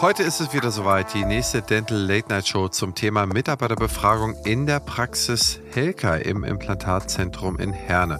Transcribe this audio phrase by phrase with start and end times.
[0.00, 4.64] Heute ist es wieder soweit, die nächste Dental Late Night Show zum Thema Mitarbeiterbefragung in
[4.64, 8.18] der Praxis Helker im Implantatzentrum in Herne.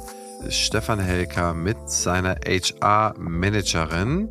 [0.50, 4.28] Stefan Helker mit seiner HR-Managerin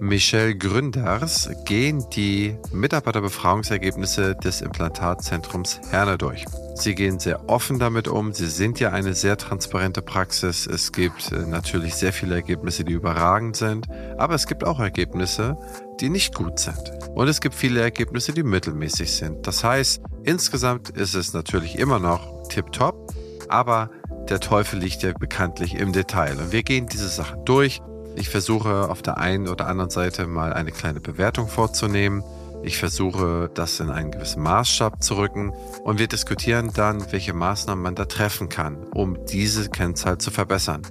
[0.00, 6.44] Michelle Gründers gehen die Mitarbeiterbefragungsergebnisse des Implantatzentrums Herne durch.
[6.74, 8.32] Sie gehen sehr offen damit um.
[8.32, 10.66] Sie sind ja eine sehr transparente Praxis.
[10.66, 13.86] Es gibt äh, natürlich sehr viele Ergebnisse, die überragend sind,
[14.18, 15.56] aber es gibt auch Ergebnisse,
[16.00, 16.92] die nicht gut sind.
[17.14, 19.46] Und es gibt viele Ergebnisse, die mittelmäßig sind.
[19.46, 23.14] Das heißt, insgesamt ist es natürlich immer noch tipptopp,
[23.48, 23.90] aber
[24.28, 26.38] der Teufel liegt ja bekanntlich im Detail.
[26.38, 27.80] Und wir gehen diese Sachen durch.
[28.16, 32.22] Ich versuche auf der einen oder anderen Seite mal eine kleine Bewertung vorzunehmen.
[32.62, 37.82] Ich versuche das in einen gewissen Maßstab zu rücken und wir diskutieren dann, welche Maßnahmen
[37.82, 40.82] man da treffen kann, um diese Kennzahl zu verbessern.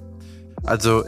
[0.64, 1.04] Also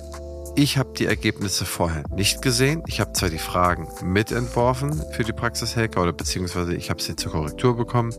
[0.57, 2.83] ich habe die Ergebnisse vorher nicht gesehen.
[2.87, 7.33] Ich habe zwar die Fragen mitentworfen für die Praxishacker oder beziehungsweise ich habe sie zur
[7.33, 8.15] Korrektur bekommen.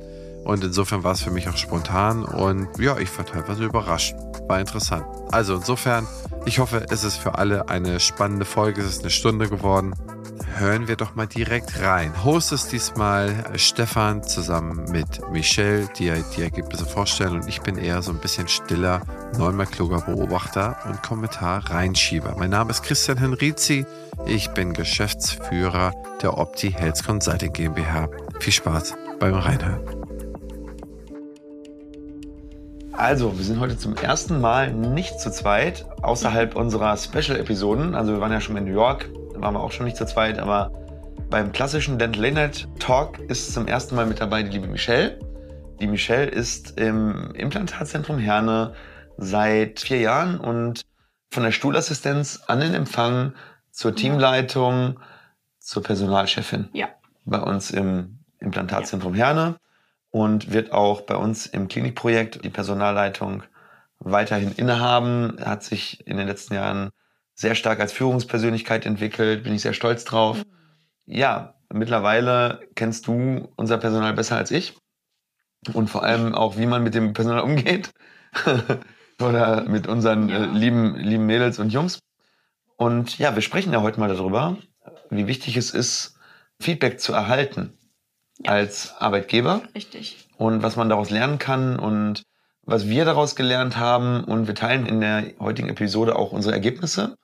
[0.46, 4.16] Und insofern war es für mich auch spontan und ja, ich war teilweise überrascht.
[4.48, 5.04] War interessant.
[5.32, 6.08] Also insofern,
[6.46, 8.82] ich hoffe, es ist für alle eine spannende Folge.
[8.82, 9.96] Es ist eine Stunde geworden.
[10.58, 12.14] Hören wir doch mal direkt rein.
[12.23, 17.34] Host ist diesmal Stefan zusammen mit Michelle, die die Ergebnisse vorstellen.
[17.34, 19.02] Und ich bin eher so ein bisschen stiller,
[19.40, 22.36] neunmal kluger Beobachter und Kommentar-Reinschieber.
[22.38, 23.84] Mein Name ist Christian Henrizi.
[24.28, 28.10] Ich bin Geschäftsführer der Opti Health Consulting GmbH.
[28.40, 30.05] Viel Spaß beim Reinhören.
[32.98, 37.94] Also, wir sind heute zum ersten Mal nicht zu zweit, außerhalb unserer Special-Episoden.
[37.94, 40.06] Also, wir waren ja schon in New York, da waren wir auch schon nicht zu
[40.06, 40.72] zweit, aber
[41.30, 45.20] beim klassischen Dental Late Talk ist zum ersten Mal mit dabei die liebe Michelle.
[45.82, 48.73] Die Michelle ist im Implantatzentrum Herne
[49.18, 50.84] seit vier Jahren und
[51.32, 53.34] von der Stuhlassistenz an den Empfang
[53.72, 55.02] zur Teamleitung
[55.60, 56.70] zur Personalchefin.
[56.72, 56.88] Ja.
[57.26, 59.26] Bei uns im Implantatzentrum ja.
[59.26, 59.56] Herne
[60.16, 63.43] und wird auch bei uns im Klinikprojekt die Personalleitung
[63.99, 65.37] weiterhin innehaben.
[65.39, 66.92] Er hat sich in den letzten Jahren
[67.33, 70.37] sehr stark als Führungspersönlichkeit entwickelt, bin ich sehr stolz drauf.
[70.37, 71.14] Mhm.
[71.14, 74.77] Ja, mittlerweile kennst du unser Personal besser als ich
[75.73, 77.92] und vor allem auch, wie man mit dem Personal umgeht
[79.21, 80.45] oder mit unseren ja.
[80.45, 81.99] äh, lieben, lieben Mädels und Jungs.
[82.77, 84.55] Und ja, wir sprechen ja heute mal darüber,
[85.09, 86.17] wie wichtig es ist,
[86.61, 87.77] Feedback zu erhalten
[88.44, 88.52] ja.
[88.52, 89.62] als Arbeitgeber.
[89.73, 90.28] Richtig.
[90.38, 92.23] Und was man daraus lernen kann und
[92.66, 94.23] was wir daraus gelernt haben.
[94.23, 97.18] Und wir teilen in der heutigen Episode auch unsere Ergebnisse.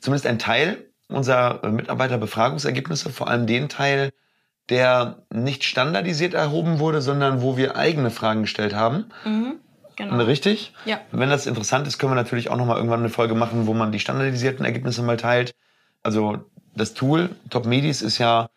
[0.00, 4.12] Zumindest ein Teil unserer Mitarbeiterbefragungsergebnisse, vor allem den Teil,
[4.68, 9.06] der nicht standardisiert erhoben wurde, sondern wo wir eigene Fragen gestellt haben.
[9.24, 9.54] Mhm,
[9.96, 10.22] genau.
[10.24, 10.74] Richtig?
[10.84, 11.00] Ja.
[11.10, 13.92] Wenn das interessant ist, können wir natürlich auch nochmal irgendwann eine Folge machen, wo man
[13.92, 15.54] die standardisierten Ergebnisse mal teilt.
[16.02, 18.50] Also das Tool Top Medis ist ja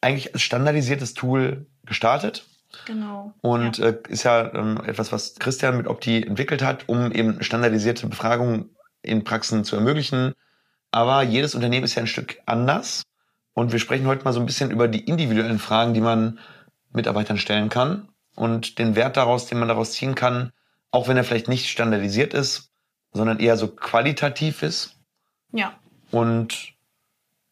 [0.00, 2.44] eigentlich als standardisiertes Tool gestartet.
[2.86, 3.32] Genau.
[3.40, 3.88] Und ja.
[3.88, 8.70] Äh, ist ja ähm, etwas, was Christian mit Opti entwickelt hat, um eben standardisierte Befragungen
[9.02, 10.34] in Praxen zu ermöglichen.
[10.90, 13.02] Aber jedes Unternehmen ist ja ein Stück anders.
[13.54, 16.38] Und wir sprechen heute mal so ein bisschen über die individuellen Fragen, die man
[16.92, 20.52] Mitarbeitern stellen kann und den Wert daraus, den man daraus ziehen kann,
[20.90, 22.70] auch wenn er vielleicht nicht standardisiert ist,
[23.12, 24.96] sondern eher so qualitativ ist.
[25.52, 25.74] Ja.
[26.10, 26.72] Und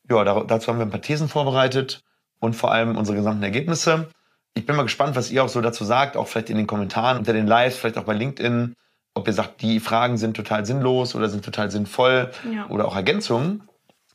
[0.09, 2.05] ja, dazu haben wir ein paar Thesen vorbereitet
[2.41, 4.09] und vor allem unsere gesamten Ergebnisse.
[4.55, 7.19] Ich bin mal gespannt, was ihr auch so dazu sagt, auch vielleicht in den Kommentaren
[7.19, 8.75] unter den Lives, vielleicht auch bei LinkedIn,
[9.15, 12.67] ob ihr sagt, die Fragen sind total sinnlos oder sind total sinnvoll ja.
[12.69, 13.63] oder auch Ergänzungen.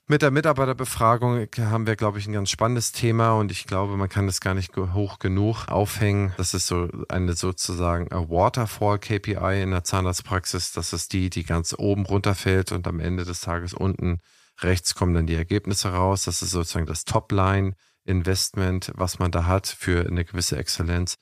[0.07, 4.09] Mit der Mitarbeiterbefragung haben wir, glaube ich, ein ganz spannendes Thema und ich glaube, man
[4.09, 6.33] kann das gar nicht hoch genug aufhängen.
[6.35, 10.73] Das ist so eine sozusagen Waterfall KPI in der Zahnarztpraxis.
[10.73, 14.19] Das ist die, die ganz oben runterfällt und am Ende des Tages unten
[14.59, 16.25] rechts kommen dann die Ergebnisse raus.
[16.25, 17.73] Das ist sozusagen das Topline.
[18.11, 21.17] Investment, was man da hat für eine gewisse Exzellenz.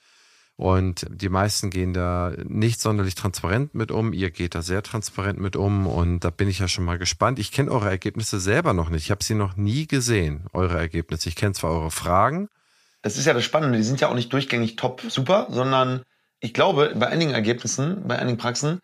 [0.58, 4.12] Und die meisten gehen da nicht sonderlich transparent mit um.
[4.12, 5.88] Ihr geht da sehr transparent mit um.
[5.88, 7.40] Und da bin ich ja schon mal gespannt.
[7.40, 9.06] Ich kenne eure Ergebnisse selber noch nicht.
[9.06, 11.30] Ich habe sie noch nie gesehen, eure Ergebnisse.
[11.30, 12.50] Ich kenne zwar eure Fragen.
[13.02, 13.78] Das ist ja das Spannende.
[13.78, 16.04] Die sind ja auch nicht durchgängig top super, sondern
[16.42, 18.82] ich glaube, bei einigen Ergebnissen, bei einigen Praxen,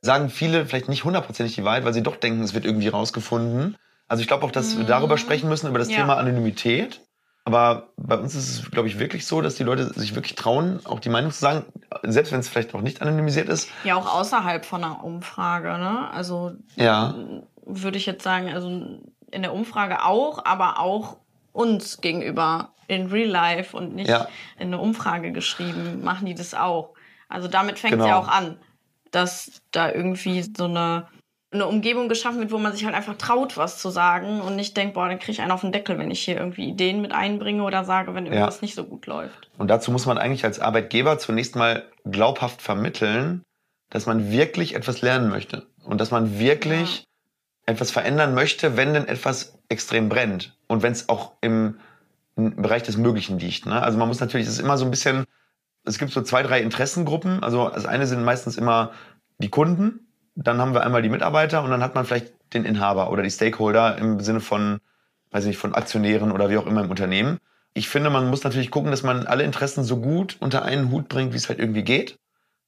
[0.00, 3.76] sagen viele vielleicht nicht hundertprozentig die Wahrheit, weil sie doch denken, es wird irgendwie rausgefunden.
[4.08, 5.20] Also ich glaube auch, dass wir darüber mhm.
[5.20, 5.98] sprechen müssen, über das ja.
[5.98, 7.00] Thema Anonymität.
[7.44, 10.80] Aber bei uns ist es, glaube ich, wirklich so, dass die Leute sich wirklich trauen,
[10.84, 11.64] auch die Meinung zu sagen,
[12.04, 13.68] selbst wenn es vielleicht auch nicht anonymisiert ist.
[13.82, 16.08] Ja, auch außerhalb von einer Umfrage, ne?
[16.12, 17.14] Also ja.
[17.66, 21.16] würde ich jetzt sagen, also in der Umfrage auch, aber auch
[21.52, 24.28] uns gegenüber in Real Life und nicht ja.
[24.58, 26.94] in eine Umfrage geschrieben, machen die das auch.
[27.28, 28.08] Also damit fängt es genau.
[28.08, 28.58] ja auch an,
[29.10, 31.08] dass da irgendwie so eine
[31.52, 34.76] eine Umgebung geschaffen wird, wo man sich halt einfach traut, was zu sagen und nicht
[34.76, 37.12] denkt, boah, dann kriege ich einen auf den Deckel, wenn ich hier irgendwie Ideen mit
[37.12, 38.62] einbringe oder sage, wenn irgendwas ja.
[38.62, 39.50] nicht so gut läuft.
[39.58, 43.42] Und dazu muss man eigentlich als Arbeitgeber zunächst mal glaubhaft vermitteln,
[43.90, 47.04] dass man wirklich etwas lernen möchte und dass man wirklich ja.
[47.66, 51.78] etwas verändern möchte, wenn denn etwas extrem brennt und wenn es auch im,
[52.36, 53.66] im, Bereich des Möglichen liegt.
[53.66, 53.82] Ne?
[53.82, 55.26] Also man muss natürlich, es ist immer so ein bisschen,
[55.84, 57.42] es gibt so zwei, drei Interessengruppen.
[57.42, 58.92] Also das eine sind meistens immer
[59.36, 63.10] die Kunden, dann haben wir einmal die Mitarbeiter und dann hat man vielleicht den Inhaber
[63.10, 64.80] oder die Stakeholder im Sinne von,
[65.30, 67.38] weiß nicht, von Aktionären oder wie auch immer im Unternehmen.
[67.74, 71.08] Ich finde, man muss natürlich gucken, dass man alle Interessen so gut unter einen Hut
[71.08, 72.18] bringt, wie es halt irgendwie geht.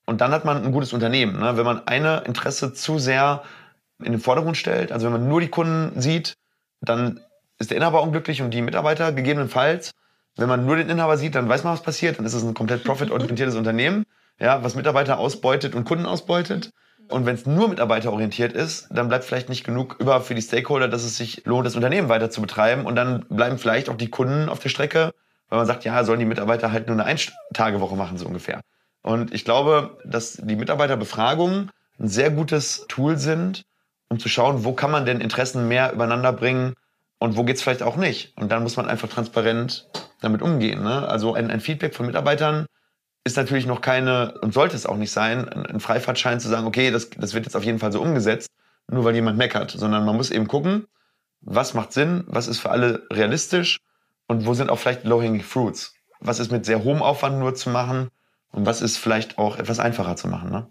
[0.07, 1.39] Und dann hat man ein gutes Unternehmen.
[1.41, 1.57] Ne?
[1.57, 3.43] Wenn man eine Interesse zu sehr
[4.03, 6.35] in den Vordergrund stellt, also wenn man nur die Kunden sieht,
[6.81, 7.21] dann
[7.59, 9.93] ist der Inhaber unglücklich und die Mitarbeiter gegebenenfalls.
[10.37, 12.19] Wenn man nur den Inhaber sieht, dann weiß man, was passiert.
[12.19, 14.05] Dann ist es ein komplett profitorientiertes Unternehmen,
[14.39, 16.73] ja, was Mitarbeiter ausbeutet und Kunden ausbeutet.
[17.09, 20.89] Und wenn es nur mitarbeiterorientiert ist, dann bleibt vielleicht nicht genug über für die Stakeholder,
[20.89, 22.87] dass es sich lohnt, das Unternehmen weiter zu betreiben.
[22.87, 25.13] Und dann bleiben vielleicht auch die Kunden auf der Strecke,
[25.49, 28.63] weil man sagt, ja, sollen die Mitarbeiter halt nur eine Ein-Tage-Woche machen, so ungefähr.
[29.03, 33.65] Und ich glaube, dass die Mitarbeiterbefragungen ein sehr gutes Tool sind,
[34.09, 36.75] um zu schauen, wo kann man denn Interessen mehr übereinander bringen
[37.19, 38.37] und wo geht's vielleicht auch nicht.
[38.37, 39.89] Und dann muss man einfach transparent
[40.21, 40.83] damit umgehen.
[40.83, 41.07] Ne?
[41.07, 42.67] Also ein, ein Feedback von Mitarbeitern
[43.25, 46.91] ist natürlich noch keine, und sollte es auch nicht sein, ein Freifahrtschein zu sagen, okay,
[46.91, 48.49] das, das wird jetzt auf jeden Fall so umgesetzt,
[48.89, 50.87] nur weil jemand meckert, sondern man muss eben gucken,
[51.41, 53.79] was macht Sinn, was ist für alle realistisch
[54.27, 55.95] und wo sind auch vielleicht low-hanging fruits.
[56.21, 58.09] Was ist mit sehr hohem Aufwand nur zu machen
[58.53, 60.51] und was ist vielleicht auch etwas einfacher zu machen.
[60.51, 60.67] Ne?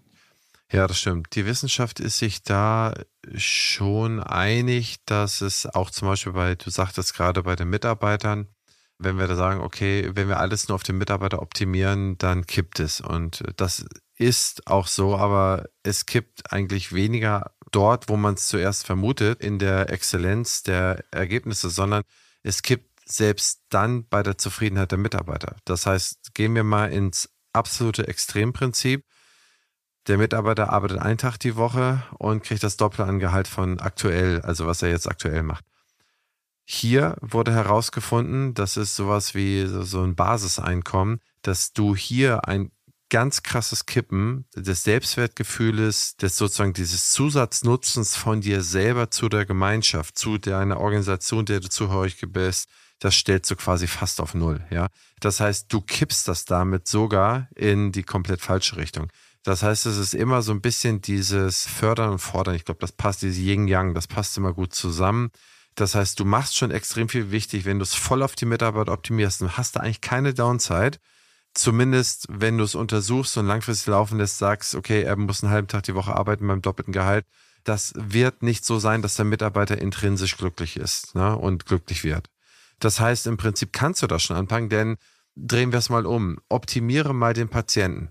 [0.71, 1.35] Ja, das stimmt.
[1.35, 2.93] Die Wissenschaft ist sich da
[3.35, 8.47] schon einig, dass es auch zum Beispiel bei, du sagtest gerade bei den Mitarbeitern,
[9.03, 12.79] wenn wir da sagen, okay, wenn wir alles nur auf den Mitarbeiter optimieren, dann kippt
[12.79, 13.01] es.
[13.01, 13.85] Und das
[14.17, 19.59] ist auch so, aber es kippt eigentlich weniger dort, wo man es zuerst vermutet, in
[19.59, 22.03] der Exzellenz der Ergebnisse, sondern
[22.43, 25.57] es kippt selbst dann bei der Zufriedenheit der Mitarbeiter.
[25.65, 29.05] Das heißt, gehen wir mal ins absolute Extremprinzip.
[30.07, 34.41] Der Mitarbeiter arbeitet einen Tag die Woche und kriegt das Doppelte an Gehalt von aktuell,
[34.41, 35.65] also was er jetzt aktuell macht.
[36.65, 42.71] Hier wurde herausgefunden, das ist sowas wie so ein Basiseinkommen, dass du hier ein
[43.09, 50.17] ganz krasses Kippen des Selbstwertgefühles, des sozusagen dieses Zusatznutzens von dir selber zu der Gemeinschaft,
[50.17, 52.69] zu deiner Organisation, der du zuhörig bist,
[52.99, 54.87] das stellst du quasi fast auf Null, ja.
[55.19, 59.11] Das heißt, du kippst das damit sogar in die komplett falsche Richtung.
[59.43, 62.55] Das heißt, es ist immer so ein bisschen dieses Fördern und Fordern.
[62.55, 65.31] Ich glaube, das passt, dieses Yin-Yang, das passt immer gut zusammen.
[65.75, 68.89] Das heißt, du machst schon extrem viel wichtig, wenn du es voll auf die Mitarbeit
[68.89, 70.99] optimierst, dann hast du eigentlich keine Downside.
[71.55, 75.67] Zumindest, wenn du es untersuchst und langfristig laufen lässt, sagst, okay, er muss einen halben
[75.67, 77.25] Tag die Woche arbeiten beim doppelten Gehalt.
[77.63, 82.29] Das wird nicht so sein, dass der Mitarbeiter intrinsisch glücklich ist ne, und glücklich wird.
[82.79, 84.97] Das heißt, im Prinzip kannst du das schon anfangen, denn
[85.35, 86.39] drehen wir es mal um.
[86.49, 88.09] Optimiere mal den Patienten.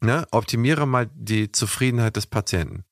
[0.00, 0.26] Ne?
[0.30, 2.85] Optimiere mal die Zufriedenheit des Patienten.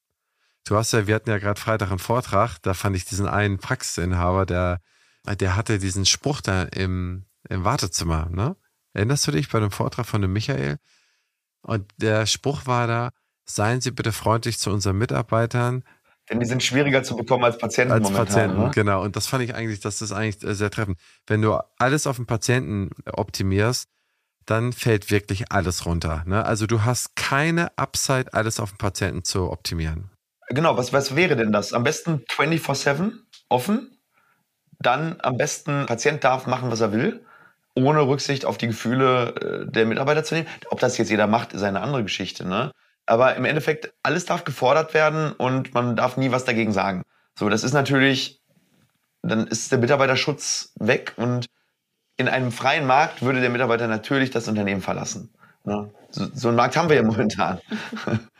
[0.65, 3.59] Du hast ja, wir hatten ja gerade Freitag einen Vortrag, da fand ich diesen einen
[3.59, 4.81] Praxisinhaber, der,
[5.39, 8.57] der hatte diesen Spruch da im, im Wartezimmer, ne?
[8.95, 10.79] Erinnerst du dich bei dem Vortrag von dem Michael?
[11.63, 13.11] Und der Spruch war da,
[13.45, 15.83] seien Sie bitte freundlich zu unseren Mitarbeitern.
[16.31, 18.27] Denn die sind schwieriger zu bekommen als Patienten als momentan.
[18.27, 18.71] Patienten, ne?
[18.73, 19.03] genau.
[19.03, 20.99] Und das fand ich eigentlich, das ist eigentlich sehr treffend.
[21.27, 23.89] Wenn du alles auf den Patienten optimierst,
[24.47, 26.23] dann fällt wirklich alles runter.
[26.27, 26.45] Ne?
[26.45, 30.11] Also du hast keine Upside, alles auf den Patienten zu optimieren.
[30.49, 31.73] Genau, was, was wäre denn das?
[31.73, 33.13] Am besten 24-7
[33.49, 33.99] offen.
[34.79, 37.25] Dann am besten, Patient darf machen, was er will,
[37.75, 40.49] ohne Rücksicht auf die Gefühle äh, der Mitarbeiter zu nehmen.
[40.71, 42.47] Ob das jetzt jeder macht, ist eine andere Geschichte.
[42.47, 42.71] Ne?
[43.07, 47.03] Aber im Endeffekt, alles darf gefordert werden und man darf nie was dagegen sagen.
[47.39, 48.41] So, das ist natürlich,
[49.23, 51.47] dann ist der Mitarbeiterschutz weg und
[52.17, 55.33] in einem freien Markt würde der Mitarbeiter natürlich das Unternehmen verlassen.
[55.65, 55.91] Ne?
[56.11, 57.61] So, so einen Markt haben wir ja momentan.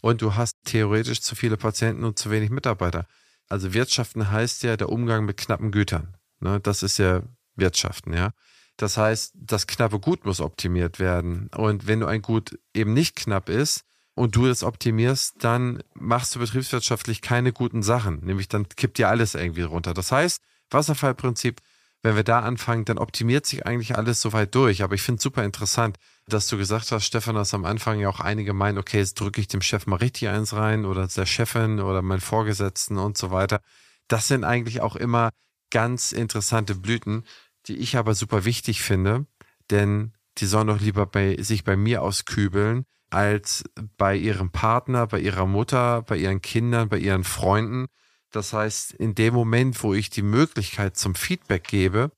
[0.00, 3.06] Und du hast theoretisch zu viele Patienten und zu wenig Mitarbeiter.
[3.48, 6.16] Also Wirtschaften heißt ja der Umgang mit knappen Gütern.
[6.40, 6.60] Ne?
[6.60, 7.22] Das ist ja
[7.54, 8.32] Wirtschaften, ja.
[8.76, 11.48] Das heißt, das knappe Gut muss optimiert werden.
[11.54, 13.84] Und wenn du ein Gut eben nicht knapp ist
[14.14, 18.24] und du es optimierst, dann machst du betriebswirtschaftlich keine guten Sachen.
[18.24, 19.94] Nämlich dann kippt dir alles irgendwie runter.
[19.94, 21.60] Das heißt, Wasserfallprinzip,
[22.02, 24.82] wenn wir da anfangen, dann optimiert sich eigentlich alles soweit durch.
[24.82, 28.08] Aber ich finde es super interessant, dass du gesagt hast, Stefan, dass am Anfang ja
[28.08, 31.26] auch einige meinen, okay, jetzt drücke ich dem Chef mal richtig eins rein oder der
[31.26, 33.60] Chefin oder meinen Vorgesetzten und so weiter.
[34.08, 35.30] Das sind eigentlich auch immer
[35.70, 37.24] ganz interessante Blüten,
[37.66, 39.26] die ich aber super wichtig finde,
[39.70, 43.64] denn die sollen doch lieber bei, sich bei mir auskübeln, als
[43.96, 47.86] bei ihrem Partner, bei ihrer Mutter, bei ihren Kindern, bei ihren Freunden.
[48.32, 52.10] Das heißt, in dem Moment, wo ich die Möglichkeit zum Feedback gebe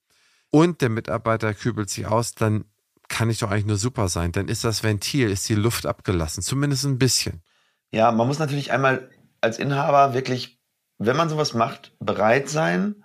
[0.51, 2.65] und der Mitarbeiter kübelt sich aus, dann
[3.09, 4.33] kann ich doch eigentlich nur super sein.
[4.33, 7.43] Dann ist das Ventil, ist die Luft abgelassen, zumindest ein bisschen.
[7.91, 10.59] Ja, man muss natürlich einmal als Inhaber wirklich,
[10.99, 13.05] wenn man sowas macht, bereit sein,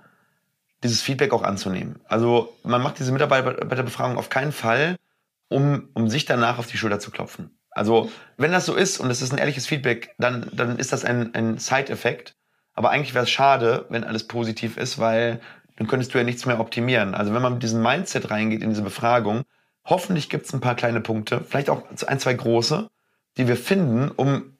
[0.84, 2.00] dieses Feedback auch anzunehmen.
[2.06, 4.96] Also man macht diese Mitarbeiterbefragung auf keinen Fall,
[5.50, 7.60] um, um sich danach auf die Schulter zu klopfen.
[7.72, 11.06] Also wenn das so ist und es ist ein ehrliches Feedback, dann, dann ist das
[11.06, 12.36] ein, ein Side-Effekt.
[12.80, 15.42] Aber eigentlich wäre es schade, wenn alles positiv ist, weil
[15.76, 17.14] dann könntest du ja nichts mehr optimieren.
[17.14, 19.44] Also wenn man mit diesem Mindset reingeht in diese Befragung,
[19.84, 22.90] hoffentlich gibt es ein paar kleine Punkte, vielleicht auch ein, zwei große,
[23.36, 24.54] die wir finden, um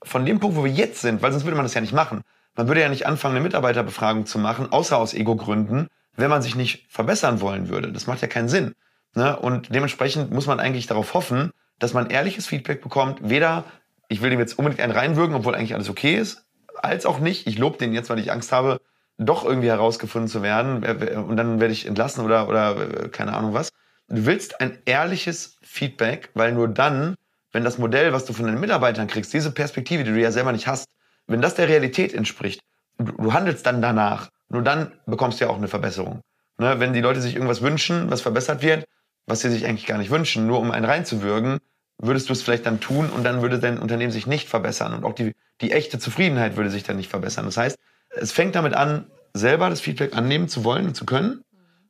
[0.00, 2.22] von dem Punkt, wo wir jetzt sind, weil sonst würde man das ja nicht machen.
[2.54, 6.54] Man würde ja nicht anfangen, eine Mitarbeiterbefragung zu machen, außer aus Ego-Gründen, wenn man sich
[6.54, 7.90] nicht verbessern wollen würde.
[7.90, 8.76] Das macht ja keinen Sinn.
[9.16, 9.36] Ne?
[9.36, 13.28] Und dementsprechend muss man eigentlich darauf hoffen, dass man ehrliches Feedback bekommt.
[13.28, 13.64] Weder,
[14.06, 16.44] ich will dem jetzt unbedingt einen reinwirken, obwohl eigentlich alles okay ist,
[16.84, 18.80] als auch nicht, ich lobe den jetzt, weil ich Angst habe,
[19.18, 20.82] doch irgendwie herausgefunden zu werden
[21.28, 23.68] und dann werde ich entlassen oder, oder äh, keine Ahnung was.
[24.08, 27.16] Du willst ein ehrliches Feedback, weil nur dann,
[27.52, 30.52] wenn das Modell, was du von den Mitarbeitern kriegst, diese Perspektive, die du ja selber
[30.52, 30.86] nicht hast,
[31.26, 32.60] wenn das der Realität entspricht,
[32.98, 36.22] du, du handelst dann danach, nur dann bekommst du ja auch eine Verbesserung.
[36.58, 36.80] Ne?
[36.80, 38.86] Wenn die Leute sich irgendwas wünschen, was verbessert wird,
[39.26, 41.58] was sie sich eigentlich gar nicht wünschen, nur um einen reinzuwürgen,
[41.98, 45.04] würdest du es vielleicht dann tun und dann würde dein Unternehmen sich nicht verbessern und
[45.04, 47.44] auch die, die echte Zufriedenheit würde sich dann nicht verbessern.
[47.44, 47.78] Das heißt,
[48.10, 51.42] es fängt damit an, selber das Feedback annehmen zu wollen und zu können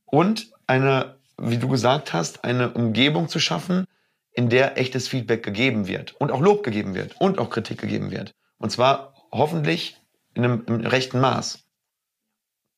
[0.05, 3.87] und eine, wie du gesagt hast, eine Umgebung zu schaffen,
[4.33, 8.11] in der echtes Feedback gegeben wird und auch Lob gegeben wird und auch Kritik gegeben
[8.11, 8.33] wird.
[8.59, 9.97] Und zwar hoffentlich
[10.35, 11.65] in einem, im rechten Maß.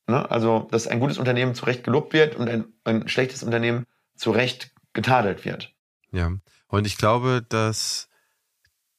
[0.07, 0.29] Ne?
[0.29, 3.85] Also, dass ein gutes Unternehmen zu Recht gelobt wird und ein, ein schlechtes Unternehmen
[4.15, 5.73] zu Recht getadelt wird.
[6.11, 6.31] Ja,
[6.67, 8.09] und ich glaube, dass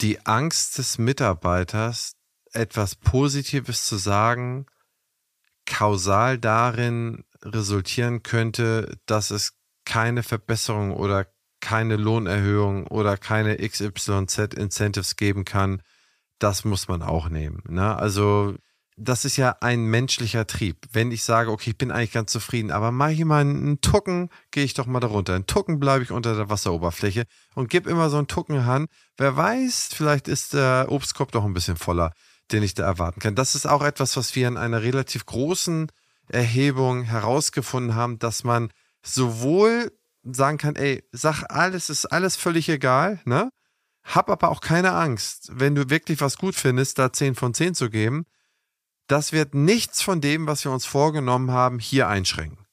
[0.01, 2.17] die Angst des Mitarbeiters,
[2.53, 4.67] etwas Positives zu sagen,
[5.67, 11.27] kausal darin resultieren könnte, dass es keine Verbesserung oder
[11.61, 15.83] keine Lohnerhöhung oder keine XYZ-Incentives geben kann,
[16.39, 17.63] das muss man auch nehmen.
[17.69, 17.97] Ne?
[17.97, 18.55] Also
[18.97, 20.87] das ist ja ein menschlicher Trieb.
[20.93, 24.31] Wenn ich sage, okay, ich bin eigentlich ganz zufrieden, aber mache ich mal einen Tucken,
[24.53, 25.35] gehe ich doch mal darunter.
[25.35, 27.25] Einen Tucken bleibe ich unter der Wasseroberfläche
[27.55, 28.87] und gebe immer so einen Tucken an.
[29.17, 32.13] Wer weiß, vielleicht ist der Obstkorb doch ein bisschen voller,
[32.53, 33.35] den ich da erwarten kann.
[33.35, 35.91] Das ist auch etwas, was wir in einer relativ großen
[36.29, 38.71] Erhebung herausgefunden haben, dass man
[39.03, 43.51] sowohl sagen kann, ey, sag alles, ist alles völlig egal, ne?
[44.05, 47.75] Hab aber auch keine Angst, wenn du wirklich was gut findest, da 10 von 10
[47.75, 48.27] zu geben
[49.07, 52.65] das wird nichts von dem, was wir uns vorgenommen haben, hier einschränken.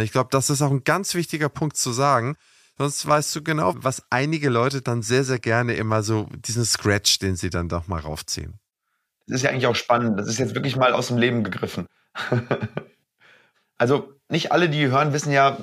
[0.00, 2.36] Ich glaube, das ist auch ein ganz wichtiger Punkt zu sagen.
[2.78, 7.18] Sonst weißt du genau, was einige Leute dann sehr, sehr gerne immer so diesen Scratch,
[7.18, 8.58] den sie dann doch mal raufziehen.
[9.26, 10.18] Das ist ja eigentlich auch spannend.
[10.18, 11.86] Das ist jetzt wirklich mal aus dem Leben gegriffen.
[13.78, 15.58] also nicht alle, die hören, wissen ja,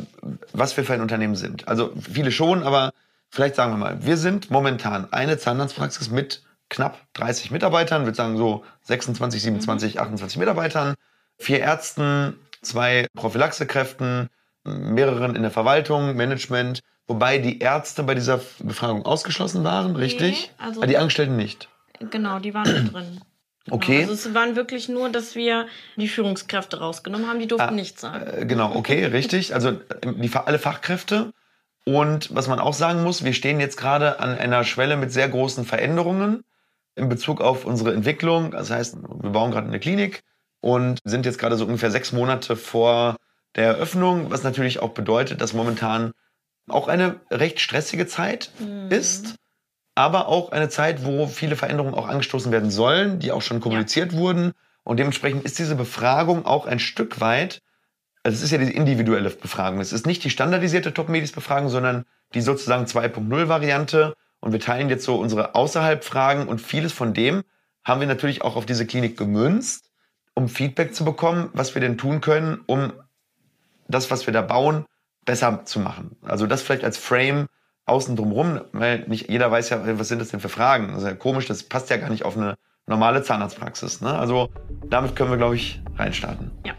[0.53, 1.67] was wir für ein Unternehmen sind.
[1.67, 2.93] Also viele schon, aber
[3.29, 8.37] vielleicht sagen wir mal, wir sind momentan eine Zahnarztpraxis mit knapp 30 Mitarbeitern, würde sagen
[8.37, 10.95] so 26, 27, 28 Mitarbeitern,
[11.37, 14.29] vier Ärzten, zwei Prophylaxekräften,
[14.63, 20.51] mehreren in der Verwaltung, Management, wobei die Ärzte bei dieser Befragung ausgeschlossen waren, richtig?
[20.59, 21.69] Nee, also die Angestellten nicht.
[21.99, 23.21] Genau, die waren mit drin.
[23.65, 24.01] Genau, okay.
[24.01, 28.01] Also es waren wirklich nur, dass wir die Führungskräfte rausgenommen haben, die durften ah, nichts
[28.01, 28.25] sagen.
[28.25, 29.53] Äh, genau, okay, richtig.
[29.53, 31.33] Also die, alle Fachkräfte.
[31.85, 35.27] Und was man auch sagen muss, wir stehen jetzt gerade an einer Schwelle mit sehr
[35.27, 36.43] großen Veränderungen
[36.95, 38.51] in Bezug auf unsere Entwicklung.
[38.51, 40.23] Das heißt, wir bauen gerade eine Klinik
[40.61, 43.15] und sind jetzt gerade so ungefähr sechs Monate vor
[43.55, 46.11] der Eröffnung, was natürlich auch bedeutet, dass momentan
[46.67, 48.91] auch eine recht stressige Zeit mhm.
[48.91, 49.35] ist,
[49.95, 54.13] aber auch eine Zeit, wo viele Veränderungen auch angestoßen werden sollen, die auch schon kommuniziert
[54.13, 54.19] ja.
[54.19, 54.53] wurden.
[54.83, 57.61] Und dementsprechend ist diese Befragung auch ein Stück weit,
[58.23, 59.79] also es ist ja die individuelle Befragung.
[59.79, 65.15] Es ist nicht die standardisierte Top-Medis-Befragung, sondern die sozusagen 2.0-Variante, und wir teilen jetzt so
[65.15, 67.43] unsere Außerhalb-Fragen und vieles von dem
[67.83, 69.89] haben wir natürlich auch auf diese Klinik gemünzt,
[70.33, 72.93] um Feedback zu bekommen, was wir denn tun können, um
[73.87, 74.85] das, was wir da bauen,
[75.25, 76.15] besser zu machen.
[76.21, 77.47] Also das vielleicht als Frame
[77.85, 80.89] außen drumherum, weil nicht jeder weiß ja, was sind das denn für Fragen.
[80.89, 82.55] Das ist ja komisch, das passt ja gar nicht auf eine
[82.85, 84.01] normale Zahnarztpraxis.
[84.01, 84.17] Ne?
[84.17, 84.49] Also
[84.87, 86.51] damit können wir, glaube ich, reinstarten.
[86.65, 86.73] Ja.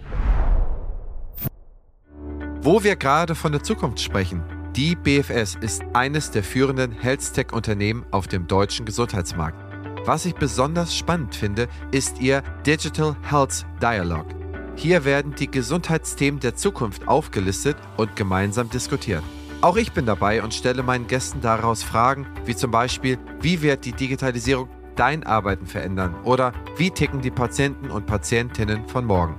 [2.62, 4.42] Wo wir gerade von der Zukunft sprechen,
[4.76, 9.58] die BFS ist eines der führenden Health-Tech-Unternehmen auf dem deutschen Gesundheitsmarkt.
[10.06, 14.32] Was ich besonders spannend finde, ist ihr Digital Health Dialogue.
[14.76, 19.24] Hier werden die Gesundheitsthemen der Zukunft aufgelistet und gemeinsam diskutiert.
[19.60, 23.84] Auch ich bin dabei und stelle meinen Gästen daraus Fragen, wie zum Beispiel, wie wird
[23.84, 29.38] die Digitalisierung dein Arbeiten verändern oder wie ticken die Patienten und Patientinnen von morgen.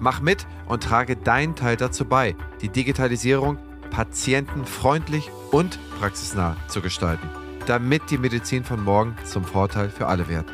[0.00, 3.58] Mach mit und trage deinen Teil dazu bei, die Digitalisierung
[3.92, 7.28] patientenfreundlich und praxisnah zu gestalten,
[7.66, 10.46] damit die Medizin von morgen zum Vorteil für alle wird.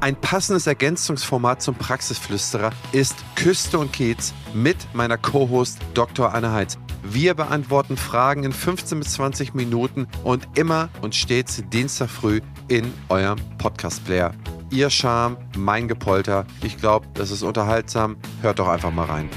[0.02, 6.34] Ein passendes Ergänzungsformat zum Praxisflüsterer ist Küste und Kiez mit meiner Co-Host Dr.
[6.34, 6.78] Anne Heitz.
[7.02, 12.94] Wir beantworten Fragen in 15 bis 20 Minuten und immer und stets Dienstag früh in
[13.10, 14.34] eurem Podcast-Player.
[14.70, 16.46] Ihr Charme, mein Gepolter.
[16.62, 18.18] Ich glaube, das ist unterhaltsam.
[18.42, 19.30] Hört doch einfach mal rein.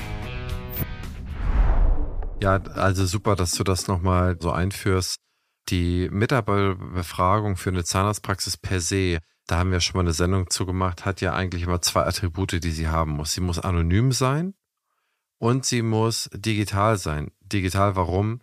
[2.42, 5.16] Ja, also super, dass du das nochmal so einführst.
[5.68, 11.06] Die Mitarbeiterbefragung für eine Zahnarztpraxis per se da haben wir schon mal eine Sendung zugemacht,
[11.06, 13.32] hat ja eigentlich immer zwei Attribute, die sie haben muss.
[13.32, 14.54] Sie muss anonym sein
[15.38, 17.32] und sie muss digital sein.
[17.40, 18.42] Digital warum?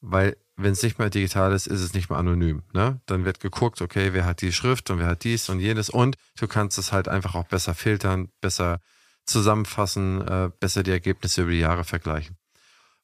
[0.00, 2.62] Weil wenn es nicht mehr digital ist, ist es nicht mehr anonym.
[2.72, 3.00] Ne?
[3.04, 6.16] Dann wird geguckt, okay, wer hat die Schrift und wer hat dies und jenes und
[6.38, 8.80] du kannst es halt einfach auch besser filtern, besser
[9.26, 12.38] zusammenfassen, äh, besser die Ergebnisse über die Jahre vergleichen.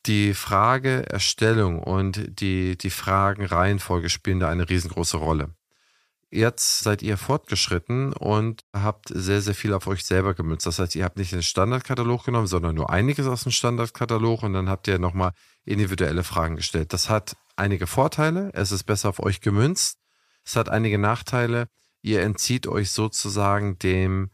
[0.07, 5.55] Die Frageerstellung und die, die Fragenreihenfolge spielen da eine riesengroße Rolle.
[6.35, 10.67] Jetzt seid ihr fortgeschritten und habt sehr, sehr viel auf euch selber gemünzt.
[10.67, 14.53] Das heißt, ihr habt nicht den Standardkatalog genommen, sondern nur einiges aus dem Standardkatalog und
[14.53, 15.31] dann habt ihr nochmal
[15.65, 16.93] individuelle Fragen gestellt.
[16.93, 18.51] Das hat einige Vorteile.
[18.53, 20.01] Es ist besser auf euch gemünzt.
[20.45, 21.69] Es hat einige Nachteile.
[22.03, 24.33] Ihr entzieht euch sozusagen dem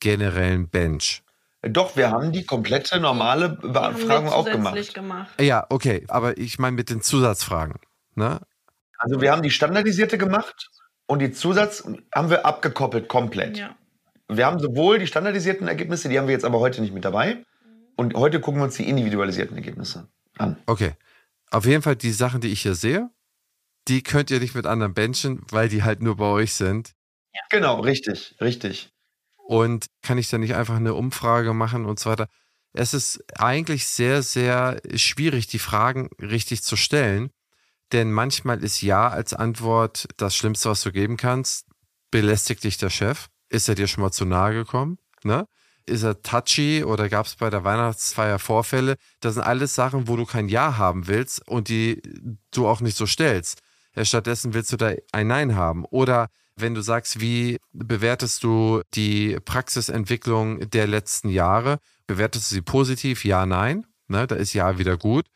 [0.00, 1.22] generellen Bench.
[1.62, 4.92] Doch, wir haben die komplette normale Befragung auch gemacht.
[4.92, 5.40] gemacht.
[5.40, 7.78] Ja, okay, aber ich meine mit den Zusatzfragen.
[8.16, 8.40] Ne?
[8.96, 10.68] Also wir haben die standardisierte gemacht
[11.08, 13.56] und die Zusatz haben wir abgekoppelt komplett.
[13.56, 13.74] Ja.
[14.28, 17.44] Wir haben sowohl die standardisierten Ergebnisse, die haben wir jetzt aber heute nicht mit dabei.
[17.96, 20.56] Und heute gucken wir uns die individualisierten Ergebnisse an.
[20.66, 20.92] Okay.
[21.50, 23.10] Auf jeden Fall die Sachen, die ich hier sehe,
[23.88, 26.92] die könnt ihr nicht mit anderen benchen, weil die halt nur bei euch sind.
[27.34, 27.40] Ja.
[27.50, 28.92] Genau, richtig, richtig.
[29.46, 32.28] Und kann ich dann nicht einfach eine Umfrage machen und so weiter?
[32.74, 37.30] Es ist eigentlich sehr, sehr schwierig, die Fragen richtig zu stellen,
[37.92, 41.66] denn manchmal ist Ja als Antwort das Schlimmste, was du geben kannst.
[42.10, 43.28] Belästigt dich der Chef?
[43.48, 44.98] Ist er dir schon mal zu nahe gekommen?
[45.24, 45.46] Ne?
[45.86, 48.96] Ist er touchy oder gab es bei der Weihnachtsfeier Vorfälle?
[49.20, 52.02] Das sind alles Sachen, wo du kein Ja haben willst und die
[52.50, 53.60] du auch nicht so stellst.
[54.02, 55.84] Stattdessen willst du da ein Nein haben.
[55.86, 61.78] Oder wenn du sagst, wie bewertest du die Praxisentwicklung der letzten Jahre?
[62.06, 63.24] Bewertest du sie positiv?
[63.24, 63.86] Ja, nein.
[64.08, 65.26] Ne, da ist Ja wieder gut.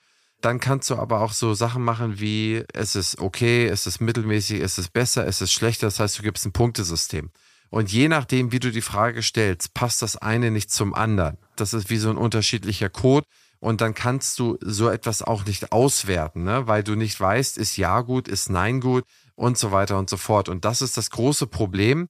[0.43, 4.61] Dann kannst du aber auch so Sachen machen wie, es ist okay, es ist mittelmäßig,
[4.61, 5.87] es ist besser, es ist schlechter.
[5.87, 7.31] Das heißt, du gibst ein Punktesystem.
[7.71, 11.39] Und je nachdem, wie du die Frage stellst, passt das eine nicht zum anderen.
[11.57, 13.27] Das ist wie so ein unterschiedlicher Code.
[13.61, 16.67] Und dann kannst du so etwas auch nicht auswerten, ne?
[16.67, 19.05] weil du nicht weißt, ist Ja gut, ist Nein gut
[19.37, 20.49] und so weiter und so fort.
[20.49, 22.09] Und das ist das große Problem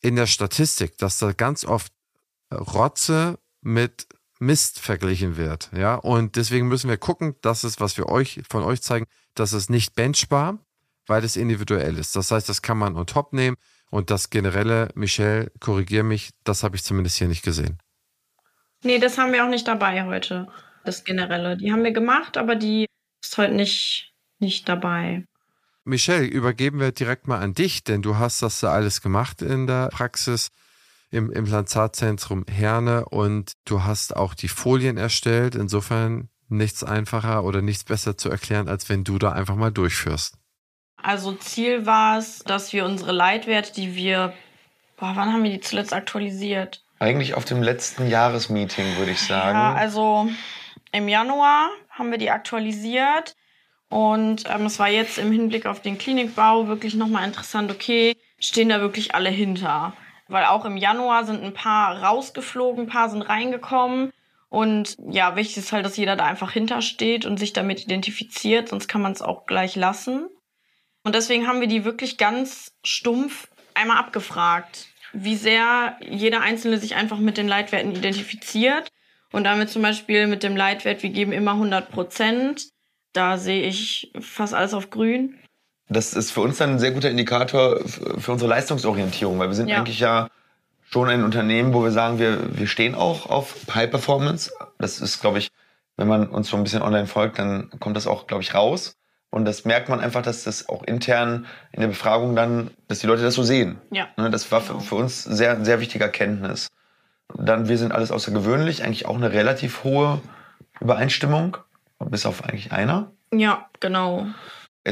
[0.00, 1.92] in der Statistik, dass da ganz oft
[2.50, 4.06] Rotze mit
[4.38, 5.70] Mist verglichen wird.
[5.76, 9.52] Ja, und deswegen müssen wir gucken, dass es, was wir euch von euch zeigen, dass
[9.52, 10.58] es nicht benchbar,
[11.06, 12.16] weil es individuell ist.
[12.16, 13.56] Das heißt, das kann man on top nehmen
[13.90, 17.78] und das generelle, Michelle, korrigier mich, das habe ich zumindest hier nicht gesehen.
[18.82, 20.48] Nee, das haben wir auch nicht dabei heute.
[20.84, 21.56] Das generelle.
[21.56, 22.86] Die haben wir gemacht, aber die
[23.22, 25.24] ist heute nicht, nicht dabei.
[25.84, 29.66] Michelle, übergeben wir direkt mal an dich, denn du hast das ja alles gemacht in
[29.66, 30.48] der Praxis
[31.10, 35.54] im Implantatzentrum Herne und du hast auch die Folien erstellt.
[35.54, 40.36] Insofern nichts einfacher oder nichts besser zu erklären, als wenn du da einfach mal durchführst.
[41.02, 44.32] Also Ziel war es, dass wir unsere Leitwerte, die wir,
[44.96, 46.82] boah, wann haben wir die zuletzt aktualisiert?
[46.98, 49.56] Eigentlich auf dem letzten Jahresmeeting, würde ich sagen.
[49.56, 50.28] Ja, also
[50.92, 53.36] im Januar haben wir die aktualisiert.
[53.88, 58.68] Und ähm, es war jetzt im Hinblick auf den Klinikbau wirklich nochmal interessant, okay, stehen
[58.68, 59.92] da wirklich alle hinter?
[60.28, 64.12] Weil auch im Januar sind ein paar rausgeflogen, ein paar sind reingekommen.
[64.48, 68.88] Und ja, wichtig ist halt, dass jeder da einfach hintersteht und sich damit identifiziert, sonst
[68.88, 70.28] kann man es auch gleich lassen.
[71.02, 76.96] Und deswegen haben wir die wirklich ganz stumpf einmal abgefragt, wie sehr jeder Einzelne sich
[76.96, 78.88] einfach mit den Leitwerten identifiziert.
[79.32, 82.70] Und damit zum Beispiel mit dem Leitwert, wir geben immer 100 Prozent.
[83.12, 85.38] Da sehe ich fast alles auf grün.
[85.88, 89.68] Das ist für uns dann ein sehr guter Indikator für unsere Leistungsorientierung, weil wir sind
[89.68, 89.78] ja.
[89.78, 90.28] eigentlich ja
[90.90, 94.52] schon ein Unternehmen, wo wir sagen, wir, wir stehen auch auf High Performance.
[94.78, 95.50] Das ist, glaube ich,
[95.96, 98.96] wenn man uns so ein bisschen online folgt, dann kommt das auch, glaube ich, raus.
[99.30, 103.06] Und das merkt man einfach, dass das auch intern in der Befragung dann, dass die
[103.06, 103.78] Leute das so sehen.
[103.90, 104.08] Ja.
[104.16, 104.84] Ne, das war für, genau.
[104.84, 106.68] für uns sehr, sehr wichtiger Kenntnis.
[107.34, 110.20] Dann, wir sind alles außergewöhnlich, eigentlich auch eine relativ hohe
[110.80, 111.56] Übereinstimmung,
[111.98, 113.10] bis auf eigentlich einer.
[113.32, 114.26] Ja, genau.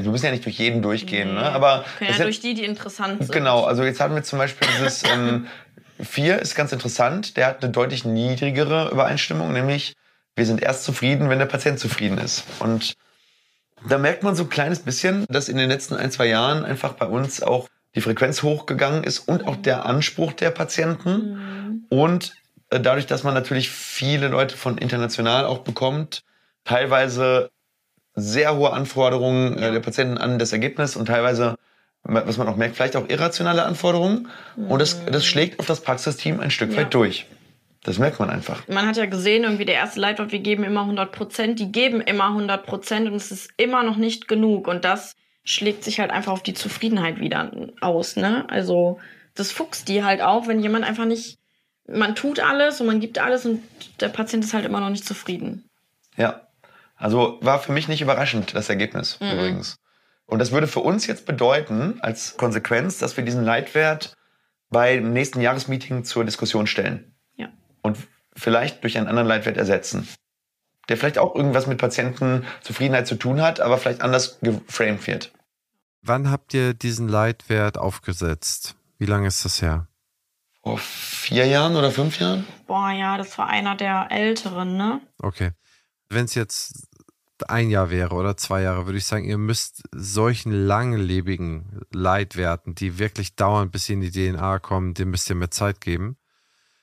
[0.03, 1.41] Wir müssen ja nicht durch jeden durchgehen, nee.
[1.41, 1.53] ne?
[1.53, 3.33] aber ja durch die, die interessant sind.
[3.33, 5.47] Genau, also jetzt hatten wir zum Beispiel dieses ähm,
[6.01, 9.95] 4 ist ganz interessant, der hat eine deutlich niedrigere Übereinstimmung, nämlich
[10.37, 12.45] wir sind erst zufrieden, wenn der Patient zufrieden ist.
[12.59, 12.95] Und
[13.89, 16.95] da merkt man so ein kleines bisschen, dass in den letzten ein, zwei Jahren einfach
[16.95, 21.11] bei uns auch die Frequenz hochgegangen ist und auch der Anspruch der Patienten.
[21.11, 21.87] Mhm.
[21.89, 22.35] Und
[22.71, 26.25] äh, dadurch, dass man natürlich viele Leute von international auch bekommt,
[26.65, 27.51] teilweise
[28.15, 31.57] sehr hohe Anforderungen äh, der Patienten an das Ergebnis und teilweise,
[32.03, 34.29] was man auch merkt, vielleicht auch irrationale Anforderungen.
[34.57, 34.71] Mhm.
[34.71, 36.79] Und das, das schlägt auf das Praxisteam ein Stück ja.
[36.79, 37.27] weit durch.
[37.83, 38.67] Das merkt man einfach.
[38.67, 42.01] Man hat ja gesehen, irgendwie der erste Leitwort, wir geben immer 100 Prozent, die geben
[42.01, 44.69] immer 100 Prozent und es ist immer noch nicht genug.
[44.69, 48.49] Und das schlägt sich halt einfach auf die Zufriedenheit wieder aus, ne?
[48.49, 48.99] Also,
[49.35, 51.39] das fuchst die halt auch, wenn jemand einfach nicht,
[51.87, 53.63] man tut alles und man gibt alles und
[54.01, 55.69] der Patient ist halt immer noch nicht zufrieden.
[56.17, 56.41] Ja.
[56.97, 59.31] Also war für mich nicht überraschend, das Ergebnis mhm.
[59.31, 59.77] übrigens.
[60.27, 64.15] Und das würde für uns jetzt bedeuten, als Konsequenz, dass wir diesen Leitwert
[64.71, 67.15] beim nächsten Jahresmeeting zur Diskussion stellen
[67.85, 67.99] und
[68.35, 70.09] vielleicht durch einen anderen Leitwert ersetzen.
[70.89, 75.33] Der vielleicht auch irgendwas mit Patientenzufriedenheit zu tun hat, aber vielleicht anders geframed wird.
[76.03, 78.75] Wann habt ihr diesen Leitwert aufgesetzt?
[78.99, 79.87] Wie lange ist das her?
[80.63, 82.47] Vor vier Jahren oder fünf Jahren?
[82.67, 85.01] Boah, ja, das war einer der älteren, ne?
[85.19, 85.53] Okay.
[86.15, 86.89] Wenn es jetzt
[87.49, 92.99] ein Jahr wäre oder zwei Jahre, würde ich sagen, ihr müsst solchen langlebigen Leitwerten, die
[92.99, 96.17] wirklich dauern, bis sie in die DNA kommen, dem müsst ihr mehr Zeit geben.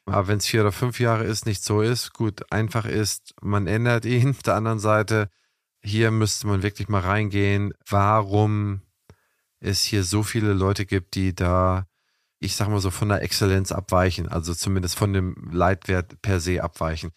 [0.06, 3.68] Aber wenn es vier oder fünf Jahre ist, nicht so ist, gut, einfach ist, man
[3.68, 4.32] ändert ihn.
[4.32, 5.30] Auf der anderen Seite,
[5.82, 8.82] hier müsste man wirklich mal reingehen, warum
[9.60, 11.88] es hier so viele Leute gibt, die da,
[12.40, 16.64] ich sag mal so, von der Exzellenz abweichen, also zumindest von dem Leitwert per se
[16.64, 17.12] abweichen.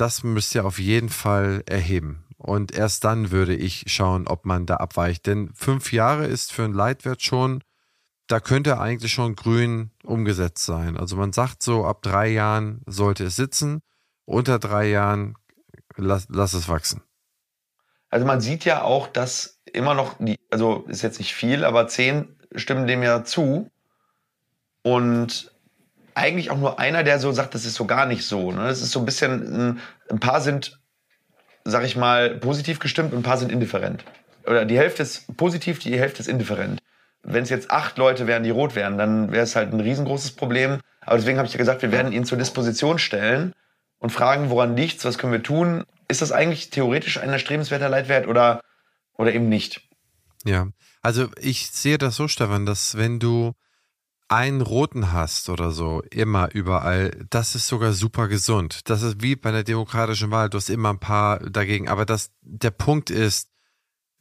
[0.00, 2.24] Das müsst ihr auf jeden Fall erheben.
[2.38, 5.26] Und erst dann würde ich schauen, ob man da abweicht.
[5.26, 7.62] Denn fünf Jahre ist für einen Leitwert schon
[8.30, 10.96] da könnte eigentlich schon grün umgesetzt sein.
[10.96, 13.82] Also man sagt so, ab drei Jahren sollte es sitzen,
[14.24, 15.34] unter drei Jahren
[15.96, 17.02] lass, lass es wachsen.
[18.08, 21.88] Also man sieht ja auch, dass immer noch, die, also ist jetzt nicht viel, aber
[21.88, 23.70] zehn stimmen dem ja zu.
[24.82, 25.52] Und
[26.14, 28.52] eigentlich auch nur einer, der so sagt, das ist so gar nicht so.
[28.52, 28.64] Ne?
[28.64, 30.80] Das ist so ein bisschen, ein, ein paar sind,
[31.64, 34.04] sag ich mal, positiv gestimmt und ein paar sind indifferent.
[34.46, 36.80] Oder die Hälfte ist positiv, die Hälfte ist indifferent.
[37.22, 40.32] Wenn es jetzt acht Leute wären, die rot wären, dann wäre es halt ein riesengroßes
[40.32, 40.80] Problem.
[41.02, 43.52] Aber deswegen habe ich ja gesagt, wir werden ihn zur Disposition stellen
[43.98, 45.84] und fragen, woran liegt's, was können wir tun?
[46.08, 48.62] Ist das eigentlich theoretisch ein erstrebenswerter Leitwert oder,
[49.14, 49.82] oder eben nicht?
[50.44, 50.68] Ja,
[51.02, 53.52] also ich sehe das so, Stefan, dass wenn du
[54.30, 58.88] einen roten hast oder so, immer überall, das ist sogar super gesund.
[58.88, 61.88] Das ist wie bei einer demokratischen Wahl, du hast immer ein paar dagegen.
[61.88, 63.50] Aber das, der Punkt ist,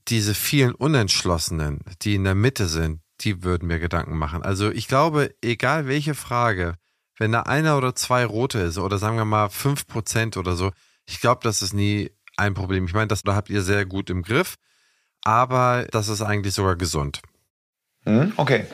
[0.08, 4.42] diese vielen Unentschlossenen, die in der Mitte sind, die würden mir Gedanken machen.
[4.42, 6.74] Also ich glaube, egal welche Frage,
[7.20, 10.72] wenn da einer oder zwei rote ist oder sagen wir mal fünf Prozent oder so,
[11.06, 12.86] ich glaube, das ist nie ein Problem.
[12.86, 14.56] Ich meine, das da habt ihr sehr gut im Griff,
[15.24, 17.22] aber das ist eigentlich sogar gesund.
[18.06, 18.66] Hm, okay.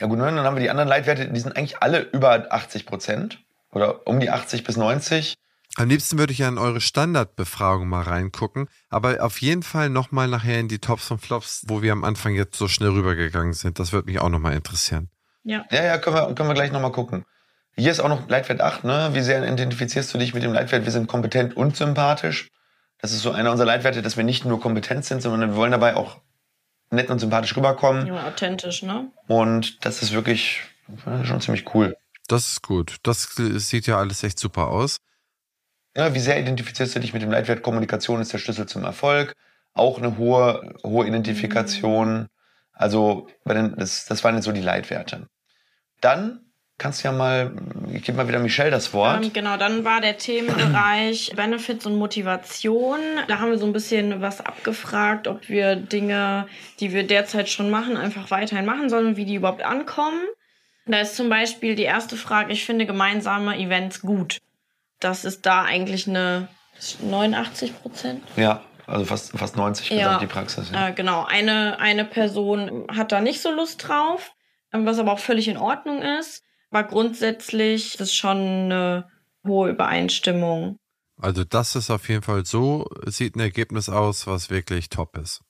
[0.00, 3.38] Ja gut, dann haben wir die anderen Leitwerte, die sind eigentlich alle über 80 Prozent
[3.70, 5.34] oder um die 80 bis 90.
[5.76, 10.28] Am liebsten würde ich ja in eure Standardbefragung mal reingucken, aber auf jeden Fall nochmal
[10.28, 13.80] nachher in die Tops und Flops, wo wir am Anfang jetzt so schnell rübergegangen sind.
[13.80, 15.08] Das würde mich auch nochmal interessieren.
[15.42, 15.64] Ja.
[15.70, 17.24] Ja, ja, können wir, können wir gleich nochmal gucken.
[17.76, 19.10] Hier ist auch noch Leitwert 8, ne?
[19.14, 20.84] Wie sehr identifizierst du dich mit dem Leitwert?
[20.84, 22.50] Wir sind kompetent und sympathisch.
[23.00, 25.72] Das ist so einer unserer Leitwerte, dass wir nicht nur kompetent sind, sondern wir wollen
[25.72, 26.20] dabei auch
[26.94, 28.06] nett und sympathisch rüberkommen.
[28.06, 29.10] Ja, authentisch, ne?
[29.26, 30.62] Und das ist wirklich
[31.24, 31.96] schon ziemlich cool.
[32.28, 32.96] Das ist gut.
[33.02, 34.98] Das sieht ja alles echt super aus.
[35.96, 39.34] Ja, wie sehr identifizierst du dich mit dem Leitwert Kommunikation ist der Schlüssel zum Erfolg?
[39.74, 42.28] Auch eine hohe, hohe Identifikation.
[42.72, 45.28] Also, das, das waren jetzt so die Leitwerte.
[46.00, 46.43] Dann
[46.78, 47.52] kannst ja mal,
[47.92, 49.24] ich gebe mal wieder Michelle das Wort.
[49.24, 52.98] Ähm, genau, dann war der Themenbereich Benefits und Motivation.
[53.28, 56.46] Da haben wir so ein bisschen was abgefragt, ob wir Dinge,
[56.80, 60.20] die wir derzeit schon machen, einfach weiterhin machen sollen und wie die überhaupt ankommen.
[60.86, 64.38] Da ist zum Beispiel die erste Frage, ich finde gemeinsame Events gut.
[65.00, 66.48] Das ist da eigentlich eine
[67.00, 68.22] 89 Prozent.
[68.36, 70.18] Ja, also fast, fast 90 ja.
[70.18, 70.70] die Praxis.
[70.72, 70.88] Ja.
[70.88, 74.32] Äh, genau, eine, eine Person hat da nicht so Lust drauf,
[74.72, 76.44] was aber auch völlig in Ordnung ist.
[76.74, 79.08] Aber grundsätzlich ist es schon eine
[79.46, 80.76] hohe Übereinstimmung.
[81.22, 85.42] Also das ist auf jeden Fall so, sieht ein Ergebnis aus, was wirklich top ist.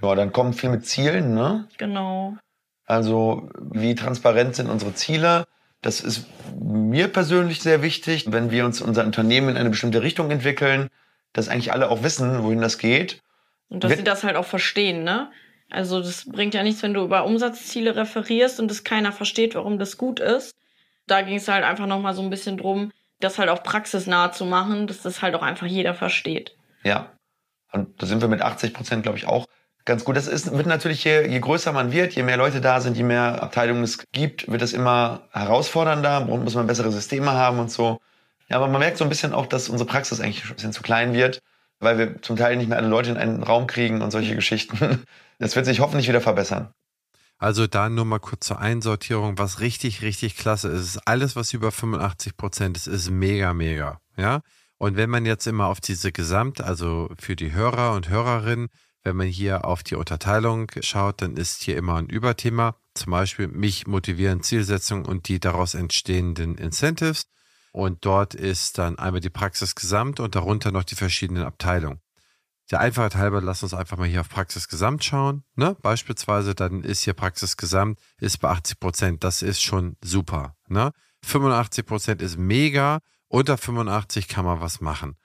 [0.00, 1.66] Ja, dann kommen viel mit Zielen, ne?
[1.78, 2.36] Genau.
[2.84, 5.48] Also wie transparent sind unsere Ziele?
[5.80, 10.30] Das ist mir persönlich sehr wichtig, wenn wir uns unser Unternehmen in eine bestimmte Richtung
[10.30, 10.90] entwickeln,
[11.32, 13.20] dass eigentlich alle auch wissen, wohin das geht.
[13.68, 15.32] Und dass sie das halt auch verstehen, ne?
[15.72, 19.78] Also das bringt ja nichts, wenn du über Umsatzziele referierst und es keiner versteht, warum
[19.78, 20.54] das gut ist.
[21.06, 24.44] Da ging es halt einfach nochmal so ein bisschen drum, das halt auch praxisnah zu
[24.44, 26.54] machen, dass das halt auch einfach jeder versteht.
[26.84, 27.12] Ja.
[27.72, 29.46] Und da sind wir mit 80 Prozent, glaube ich, auch
[29.86, 30.16] ganz gut.
[30.16, 33.02] Das ist, wird natürlich, je, je größer man wird, je mehr Leute da sind, je
[33.02, 37.98] mehr Abteilungen es gibt, wird es immer herausfordernder, muss man bessere Systeme haben und so.
[38.48, 40.82] Ja, aber man merkt so ein bisschen auch, dass unsere Praxis eigentlich ein bisschen zu
[40.82, 41.40] klein wird,
[41.80, 45.04] weil wir zum Teil nicht mehr alle Leute in einen Raum kriegen und solche Geschichten.
[45.42, 46.72] Das wird sich hoffentlich wieder verbessern.
[47.36, 51.52] Also da nur mal kurz zur Einsortierung, was richtig, richtig klasse ist, ist alles, was
[51.52, 54.00] über 85 Prozent ist, ist mega, mega.
[54.16, 54.42] Ja.
[54.78, 58.68] Und wenn man jetzt immer auf diese Gesamt, also für die Hörer und Hörerinnen,
[59.02, 63.48] wenn man hier auf die Unterteilung schaut, dann ist hier immer ein Überthema, zum Beispiel
[63.48, 67.24] mich motivieren Zielsetzungen und die daraus entstehenden Incentives.
[67.72, 72.00] Und dort ist dann einmal die Praxis gesamt und darunter noch die verschiedenen Abteilungen.
[72.72, 75.44] Der Einfachheit halber, lass uns einfach mal hier auf Praxis Gesamt schauen.
[75.56, 75.76] Ne?
[75.82, 79.24] Beispielsweise, dann ist hier Praxis Gesamt, ist bei 80 Prozent.
[79.24, 80.56] Das ist schon super.
[80.68, 80.92] Ne?
[81.22, 83.00] 85 Prozent ist mega.
[83.28, 85.16] Unter 85 kann man was machen.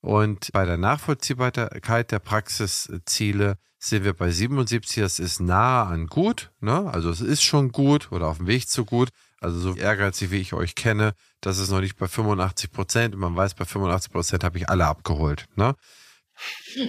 [0.00, 5.02] Und bei der Nachvollziehbarkeit der Praxisziele sind wir bei 77.
[5.02, 6.52] Das ist nahe an gut.
[6.60, 6.90] Ne?
[6.90, 9.10] Also es ist schon gut oder auf dem Weg zu gut.
[9.40, 11.12] Also so ehrgeizig, wie ich euch kenne,
[11.42, 13.14] das ist noch nicht bei 85 Prozent.
[13.14, 15.44] Und man weiß, bei 85 Prozent habe ich alle abgeholt.
[15.54, 15.74] Ne?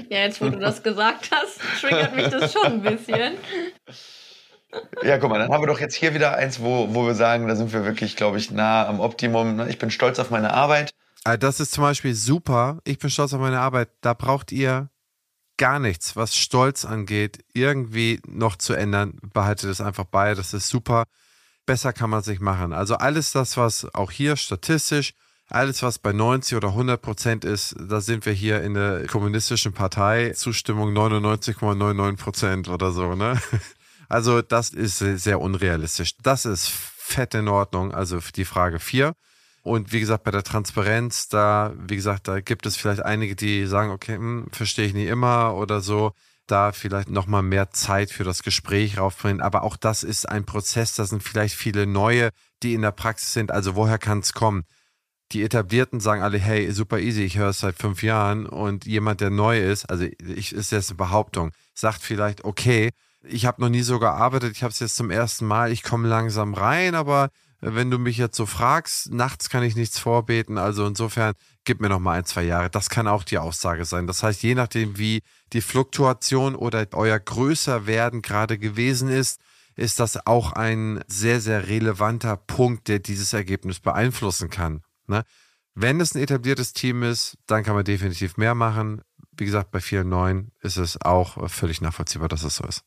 [0.10, 3.38] Ja, jetzt wo du das gesagt hast, triggert mich das schon ein bisschen.
[5.04, 7.48] Ja, guck mal, dann haben wir doch jetzt hier wieder eins, wo, wo wir sagen,
[7.48, 9.56] da sind wir wirklich, glaube ich, nah am Optimum.
[9.56, 9.70] Ne?
[9.70, 10.92] Ich bin stolz auf meine Arbeit.
[11.24, 12.80] Ah, das ist zum Beispiel super.
[12.84, 13.90] Ich bin stolz auf meine Arbeit.
[14.02, 14.90] Da braucht ihr
[15.58, 19.18] gar nichts, was Stolz angeht, irgendwie noch zu ändern.
[19.34, 20.34] Behaltet es einfach bei.
[20.36, 21.06] Das ist super.
[21.66, 22.74] Besser kann man es nicht machen.
[22.74, 25.14] Also alles das, was auch hier statistisch,
[25.50, 29.74] alles was bei 90 oder 100 Prozent ist, da sind wir hier in der kommunistischen
[29.74, 30.32] Partei.
[30.32, 33.40] Zustimmung 99,99 Prozent oder so, ne?
[34.08, 36.16] Also das ist sehr unrealistisch.
[36.22, 37.92] Das ist fett in Ordnung.
[37.92, 39.16] Also die Frage 4.
[39.64, 43.66] Und wie gesagt, bei der Transparenz, da, wie gesagt, da gibt es vielleicht einige, die
[43.66, 46.12] sagen, okay, hm, verstehe ich nicht immer oder so.
[46.46, 49.42] Da vielleicht nochmal mehr Zeit für das Gespräch raufbringen.
[49.42, 50.94] Aber auch das ist ein Prozess.
[50.94, 52.30] Da sind vielleicht viele neue,
[52.62, 53.50] die in der Praxis sind.
[53.50, 54.66] Also woher kann es kommen?
[55.32, 58.46] Die Etablierten sagen alle, hey, super easy, ich höre es seit fünf Jahren.
[58.46, 62.92] Und jemand, der neu ist, also ich, ist jetzt eine Behauptung, sagt vielleicht, okay,
[63.24, 66.08] ich habe noch nie so gearbeitet, ich habe es jetzt zum ersten Mal, ich komme
[66.08, 70.58] langsam rein, aber wenn du mich jetzt so fragst, nachts kann ich nichts vorbeten.
[70.60, 71.34] Also insofern,
[71.64, 72.70] gib mir noch mal ein, zwei Jahre.
[72.70, 74.06] Das kann auch die Aussage sein.
[74.06, 79.40] Das heißt, je nachdem, wie die Fluktuation oder euer Größerwerden gerade gewesen ist,
[79.76, 84.82] ist das auch ein sehr, sehr relevanter Punkt, der dieses Ergebnis beeinflussen kann.
[85.08, 85.24] Ne?
[85.74, 89.02] Wenn es ein etabliertes Team ist, dann kann man definitiv mehr machen.
[89.38, 92.84] Wie gesagt, bei vielen neuen ist es auch völlig nachvollziehbar, dass es so ist.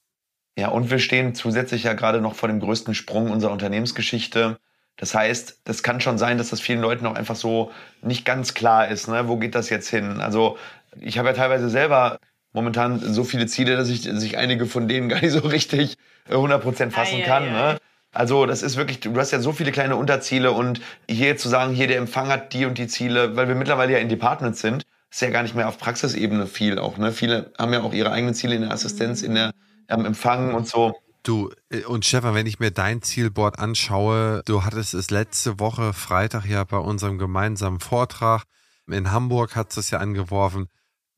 [0.56, 4.58] Ja, und wir stehen zusätzlich ja gerade noch vor dem größten Sprung unserer Unternehmensgeschichte.
[4.96, 7.70] Das heißt, das kann schon sein, dass das vielen Leuten auch einfach so
[8.02, 9.28] nicht ganz klar ist, ne?
[9.28, 10.20] wo geht das jetzt hin?
[10.20, 10.58] Also
[10.98, 12.18] ich habe ja teilweise selber
[12.52, 15.96] momentan so viele Ziele, dass ich, dass ich einige von denen gar nicht so richtig
[16.28, 17.44] 100% fassen kann.
[17.44, 17.78] Ne?
[18.18, 21.72] Also das ist wirklich, du hast ja so viele kleine Unterziele und hier zu sagen,
[21.72, 24.82] hier der Empfang hat die und die Ziele, weil wir mittlerweile ja in Departments sind,
[25.08, 26.98] ist ja gar nicht mehr auf Praxisebene viel auch.
[26.98, 27.12] Ne?
[27.12, 29.52] Viele haben ja auch ihre eigenen Ziele in der Assistenz, in der
[29.86, 30.96] am Empfangen und so.
[31.22, 35.92] Du, äh, und Stefan, wenn ich mir dein Zielboard anschaue, du hattest es letzte Woche
[35.92, 38.42] Freitag ja bei unserem gemeinsamen Vortrag
[38.88, 40.66] in Hamburg, hat es ja angeworfen.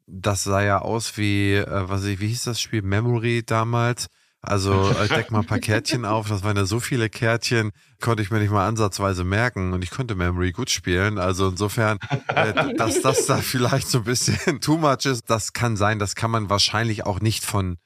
[0.07, 2.83] Das sah ja aus wie, äh, was ich, wie hieß das Spiel?
[2.83, 4.09] Memory damals.
[4.43, 6.29] Also äh, deck mal ein paar Kärtchen auf.
[6.29, 9.73] Das waren ja so viele Kärtchen, konnte ich mir nicht mal ansatzweise merken.
[9.73, 11.19] Und ich konnte Memory gut spielen.
[11.19, 11.99] Also insofern,
[12.29, 15.99] äh, dass das da vielleicht so ein bisschen too much ist, das kann sein.
[15.99, 17.77] Das kann man wahrscheinlich auch nicht von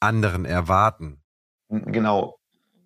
[0.00, 1.20] anderen erwarten.
[1.68, 2.38] Genau.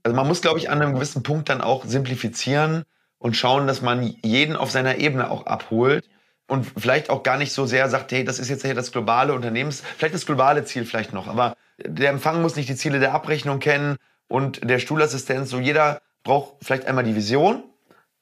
[0.02, 2.82] Also man muss, glaube ich, an einem gewissen Punkt dann auch simplifizieren
[3.18, 6.08] und schauen, dass man jeden auf seiner Ebene auch abholt
[6.46, 9.34] und vielleicht auch gar nicht so sehr sagt, hey, das ist jetzt hier das globale
[9.34, 13.14] Unternehmens, vielleicht das globale Ziel vielleicht noch, aber der Empfang muss nicht die Ziele der
[13.14, 13.96] Abrechnung kennen
[14.28, 17.62] und der Stuhlassistent, so jeder braucht vielleicht einmal die Vision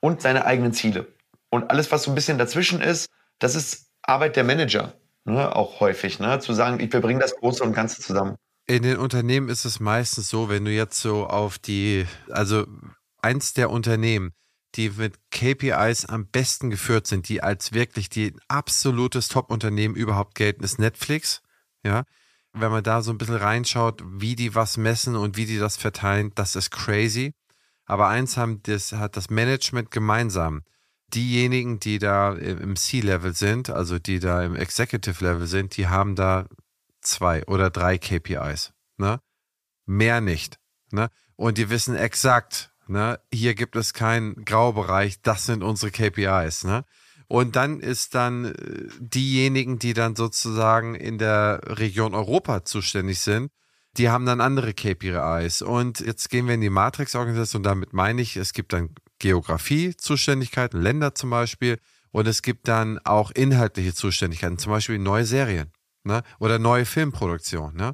[0.00, 1.06] und seine eigenen Ziele.
[1.50, 5.80] Und alles, was so ein bisschen dazwischen ist, das ist Arbeit der Manager, ne, auch
[5.80, 8.36] häufig, ne, zu sagen, wir bringen das Große und Ganze zusammen.
[8.66, 12.64] In den Unternehmen ist es meistens so, wenn du jetzt so auf die, also
[13.20, 14.32] eins der Unternehmen,
[14.74, 20.64] die mit KPIs am besten geführt sind, die als wirklich die absolutes Top-Unternehmen überhaupt gelten,
[20.64, 21.42] ist Netflix.
[21.84, 22.04] Ja,
[22.52, 25.76] wenn man da so ein bisschen reinschaut, wie die was messen und wie die das
[25.76, 27.34] verteilen, das ist crazy.
[27.86, 30.62] Aber eins haben das, hat das Management gemeinsam.
[31.08, 36.46] Diejenigen, die da im C-Level sind, also die da im Executive-Level sind, die haben da
[37.02, 38.72] zwei oder drei KPIs.
[38.96, 39.20] Ne?
[39.84, 40.58] Mehr nicht.
[40.90, 41.10] Ne?
[41.36, 43.20] Und die wissen exakt, ne?
[43.32, 46.64] hier gibt es keinen Graubereich, das sind unsere KPIs.
[46.64, 46.84] Ne?
[47.28, 48.52] Und dann ist dann äh,
[48.98, 53.50] diejenigen, die dann sozusagen in der Region Europa zuständig sind,
[53.96, 55.62] die haben dann andere KPIs.
[55.62, 57.62] Und jetzt gehen wir in die Matrix-Organisation.
[57.62, 61.78] Damit meine ich, es gibt dann Geografie-Zuständigkeiten, Länder zum Beispiel.
[62.10, 65.72] Und es gibt dann auch inhaltliche Zuständigkeiten, zum Beispiel neue Serien
[66.04, 66.22] ne?
[66.38, 67.76] oder neue Filmproduktionen.
[67.76, 67.92] Ne?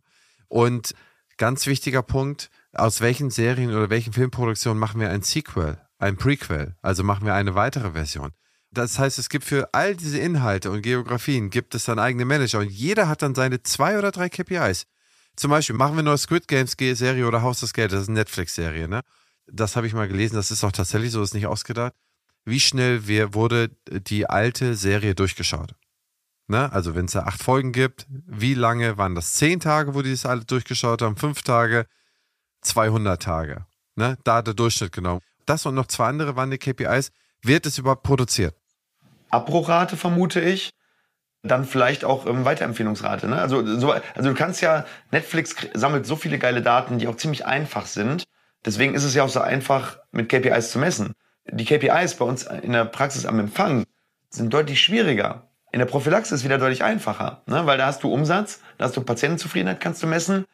[0.49, 0.95] Und
[1.37, 6.77] ganz wichtiger Punkt, aus welchen Serien oder welchen Filmproduktionen machen wir ein Sequel, ein Prequel,
[6.83, 8.33] also machen wir eine weitere Version.
[8.71, 12.61] Das heißt, es gibt für all diese Inhalte und Geografien gibt es dann eigene Manager
[12.61, 14.85] und jeder hat dann seine zwei oder drei KPIs.
[15.37, 18.19] Zum Beispiel machen wir eine Squid Games Serie oder Haus des Geldes, das ist eine
[18.19, 19.01] Netflix-Serie, ne?
[19.51, 21.95] Das habe ich mal gelesen, das ist auch tatsächlich so, ist nicht ausgedacht.
[22.45, 25.75] Wie schnell wir, wurde die alte Serie durchgeschaut?
[26.49, 26.73] Ne?
[26.73, 29.35] Also wenn es da acht Folgen gibt, wie lange waren das?
[29.35, 31.87] Zehn Tage, wo die das alle durchgeschaut haben, fünf Tage,
[32.69, 33.67] 200 Tage.
[33.97, 34.17] Ne?
[34.25, 35.21] Da hat der Durchschnitt genommen.
[35.47, 37.11] Das und noch zwei andere waren die KPIs.
[37.43, 38.55] Wird es überhaupt produziert?
[39.31, 40.71] Abbruchrate vermute ich.
[41.43, 43.29] Dann vielleicht auch ähm, Weiterempfehlungsrate.
[43.29, 43.41] Ne?
[43.41, 47.47] Also, so, also du kannst ja, Netflix sammelt so viele geile Daten, die auch ziemlich
[47.47, 48.25] einfach sind.
[48.65, 51.15] Deswegen ist es ja auch so einfach, mit KPIs zu messen.
[51.51, 53.85] Die KPIs bei uns in der Praxis am Empfang
[54.31, 55.49] sind deutlich schwieriger.
[55.71, 57.67] In der Prophylaxe ist es wieder deutlich einfacher, ne?
[57.67, 60.45] weil da hast du Umsatz, da hast du Patientenzufriedenheit, kannst du messen.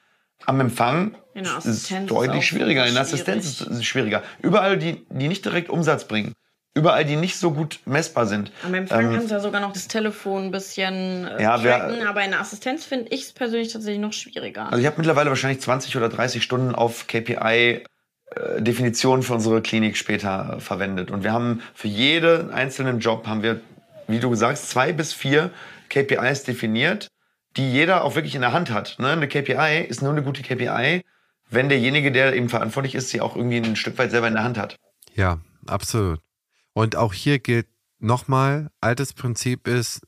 [0.46, 4.22] Am Empfang ist es deutlich schwieriger, in der Assistenz ist es schwieriger.
[4.40, 6.32] Überall, die, die nicht direkt Umsatz bringen,
[6.74, 8.52] überall, die nicht so gut messbar sind.
[8.64, 11.98] Am Empfang ähm, kannst du ja sogar noch das Telefon ein bisschen äh, ja, tracken,
[11.98, 14.66] wir, aber in der Assistenz finde ich es persönlich tatsächlich noch schwieriger.
[14.66, 17.82] Also ich habe mittlerweile wahrscheinlich 20 oder 30 Stunden auf KPI äh,
[18.58, 21.10] Definitionen für unsere Klinik später verwendet.
[21.10, 23.60] Und wir haben für jeden einzelnen Job haben wir
[24.06, 25.50] wie du sagst, zwei bis vier
[25.88, 27.08] KPIs definiert,
[27.56, 28.96] die jeder auch wirklich in der Hand hat.
[28.98, 29.08] Ne?
[29.08, 31.04] Eine KPI ist nur eine gute KPI,
[31.50, 34.44] wenn derjenige, der eben verantwortlich ist, sie auch irgendwie ein Stück weit selber in der
[34.44, 34.76] Hand hat.
[35.14, 36.20] Ja, absolut.
[36.72, 40.00] Und auch hier gilt nochmal, altes Prinzip ist,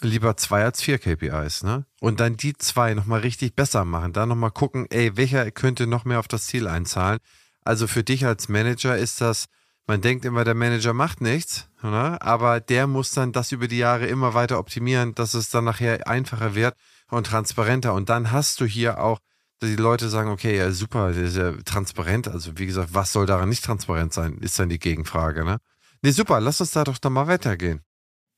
[0.00, 1.86] lieber zwei als vier KPIs, ne?
[2.00, 4.12] Und dann die zwei nochmal richtig besser machen.
[4.12, 7.20] Da nochmal gucken, ey, welcher könnte noch mehr auf das Ziel einzahlen.
[7.62, 9.46] Also für dich als Manager ist das
[9.86, 12.16] man denkt immer, der Manager macht nichts, ne?
[12.22, 16.08] aber der muss dann das über die Jahre immer weiter optimieren, dass es dann nachher
[16.08, 16.74] einfacher wird
[17.10, 17.94] und transparenter.
[17.94, 19.18] Und dann hast du hier auch,
[19.60, 22.28] dass die Leute sagen, okay, ja, super, das ist ja transparent.
[22.28, 25.44] Also wie gesagt, was soll daran nicht transparent sein, ist dann die Gegenfrage.
[25.44, 25.58] Ne,
[26.02, 27.80] nee, super, lass uns da doch dann mal weitergehen.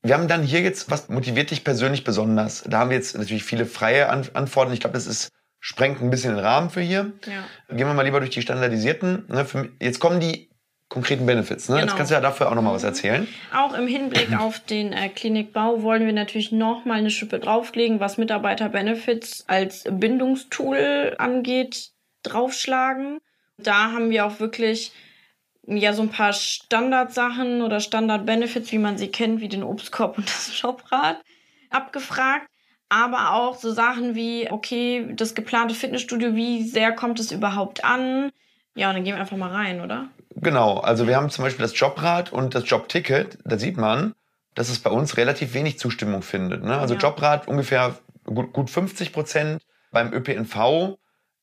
[0.03, 2.63] Wir haben dann hier jetzt, was motiviert dich persönlich besonders?
[2.63, 4.71] Da haben wir jetzt natürlich viele freie Antworten.
[4.71, 7.13] Ich glaube, das ist sprengt ein bisschen den Rahmen für hier.
[7.25, 7.75] Ja.
[7.75, 9.25] Gehen wir mal lieber durch die standardisierten.
[9.27, 9.45] Ne,
[9.81, 10.49] jetzt kommen die
[10.89, 11.69] konkreten Benefits.
[11.69, 11.75] Ne?
[11.75, 11.87] Genau.
[11.87, 13.27] Jetzt kannst du ja dafür auch nochmal was erzählen.
[13.53, 18.17] Auch im Hinblick auf den äh, Klinikbau wollen wir natürlich nochmal eine Schippe drauflegen, was
[18.17, 21.91] Mitarbeiter-Benefits als Bindungstool angeht,
[22.23, 23.19] draufschlagen.
[23.57, 24.91] Da haben wir auch wirklich
[25.67, 30.27] ja so ein paar Standardsachen oder Standard-Benefits, wie man sie kennt, wie den Obstkorb und
[30.29, 31.21] das Shoprad,
[31.69, 32.47] abgefragt.
[32.89, 38.31] Aber auch so Sachen wie, okay, das geplante Fitnessstudio, wie sehr kommt es überhaupt an?
[38.75, 40.07] Ja, und dann gehen wir einfach mal rein, oder?
[40.39, 43.39] Genau, also wir haben zum Beispiel das Jobrad und das Jobticket.
[43.43, 44.13] Da sieht man,
[44.53, 46.63] dass es bei uns relativ wenig Zustimmung findet.
[46.63, 46.77] Ne?
[46.77, 46.99] Also ja.
[46.99, 50.97] Jobrad ungefähr gut, gut 50 Prozent, beim ÖPNV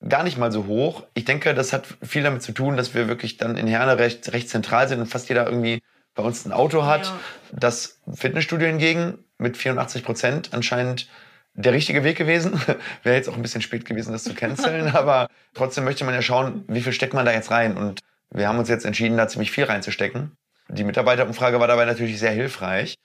[0.09, 1.05] gar nicht mal so hoch.
[1.15, 4.33] Ich denke, das hat viel damit zu tun, dass wir wirklich dann in Herne recht,
[4.33, 5.83] recht zentral sind und fast jeder irgendwie
[6.15, 7.07] bei uns ein Auto hat.
[7.07, 7.19] Ja.
[7.53, 11.09] Das Fitnessstudio hingegen mit 84 Prozent anscheinend
[11.55, 12.61] der richtige Weg gewesen.
[13.03, 16.23] Wäre jetzt auch ein bisschen spät gewesen, das zu canceln, aber trotzdem möchte man ja
[16.23, 17.77] schauen, wie viel steckt man da jetzt rein.
[17.77, 18.01] Und
[18.35, 20.37] wir haben uns jetzt entschieden, da ziemlich viel reinzustecken.
[20.69, 22.97] Die Mitarbeiterumfrage war dabei natürlich sehr hilfreich.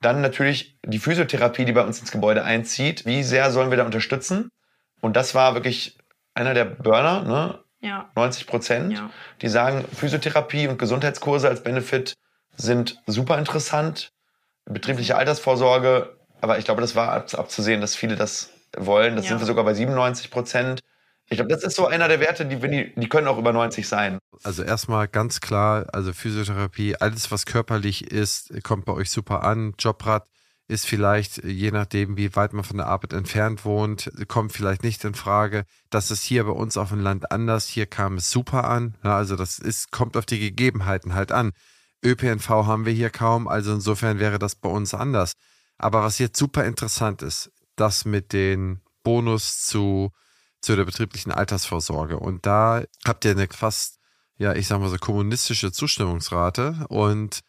[0.00, 3.06] Dann natürlich die Physiotherapie, die bei uns ins Gebäude einzieht.
[3.06, 4.50] Wie sehr sollen wir da unterstützen?
[5.00, 5.96] Und das war wirklich
[6.34, 7.22] einer der Burner.
[7.22, 7.58] Ne?
[7.80, 8.10] Ja.
[8.14, 8.92] 90 Prozent.
[8.92, 9.10] Ja.
[9.40, 12.14] Die sagen, Physiotherapie und Gesundheitskurse als Benefit
[12.56, 14.10] sind super interessant.
[14.66, 19.16] Betriebliche Altersvorsorge, aber ich glaube, das war ab, abzusehen, dass viele das wollen.
[19.16, 19.30] Das Ja.
[19.30, 20.80] sind wir sogar bei 97 Prozent.
[21.34, 23.88] Ich glaube, das ist so einer der Werte, die, die, die können auch über 90
[23.88, 24.20] sein.
[24.44, 29.74] Also erstmal ganz klar, also Physiotherapie, alles was körperlich ist, kommt bei euch super an.
[29.76, 30.28] Jobrad
[30.68, 35.02] ist vielleicht, je nachdem, wie weit man von der Arbeit entfernt wohnt, kommt vielleicht nicht
[35.04, 35.64] in Frage.
[35.90, 37.66] Das ist hier bei uns auf dem Land anders.
[37.66, 38.94] Hier kam es super an.
[39.02, 41.50] Also das ist, kommt auf die Gegebenheiten halt an.
[42.04, 45.32] ÖPNV haben wir hier kaum, also insofern wäre das bei uns anders.
[45.78, 50.12] Aber was jetzt super interessant ist, das mit den Bonus zu,
[50.64, 52.18] zu der betrieblichen Altersvorsorge.
[52.18, 53.98] Und da habt ihr eine fast,
[54.38, 56.86] ja, ich sag mal so kommunistische Zustimmungsrate.
[56.88, 57.40] Und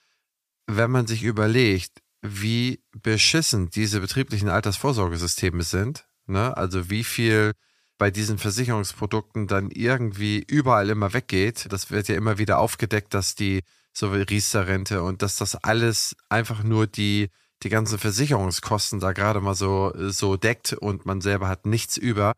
[0.68, 7.54] wenn man sich überlegt, wie beschissen diese betrieblichen Altersvorsorgesysteme sind, ne, also wie viel
[7.98, 13.36] bei diesen Versicherungsprodukten dann irgendwie überall immer weggeht, das wird ja immer wieder aufgedeckt, dass
[13.36, 13.62] die
[13.94, 17.30] so wie Riester-Rente und dass das alles einfach nur die,
[17.64, 22.34] die ganzen Versicherungskosten da gerade mal so, so deckt und man selber hat nichts über.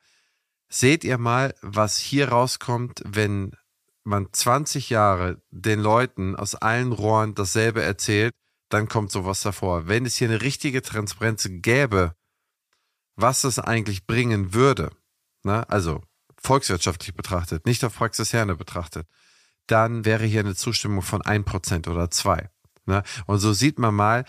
[0.69, 3.55] Seht ihr mal, was hier rauskommt, wenn
[4.03, 8.33] man 20 Jahre den Leuten aus allen Rohren dasselbe erzählt,
[8.69, 9.87] dann kommt sowas davor.
[9.87, 12.15] Wenn es hier eine richtige Transparenz gäbe,
[13.15, 14.91] was es eigentlich bringen würde,
[15.43, 15.69] ne?
[15.69, 16.01] also
[16.41, 19.07] volkswirtschaftlich betrachtet, nicht auf Praxisherne betrachtet,
[19.67, 22.49] dann wäre hier eine Zustimmung von 1% oder 2%.
[22.85, 23.03] Ne?
[23.25, 24.25] Und so sieht man mal,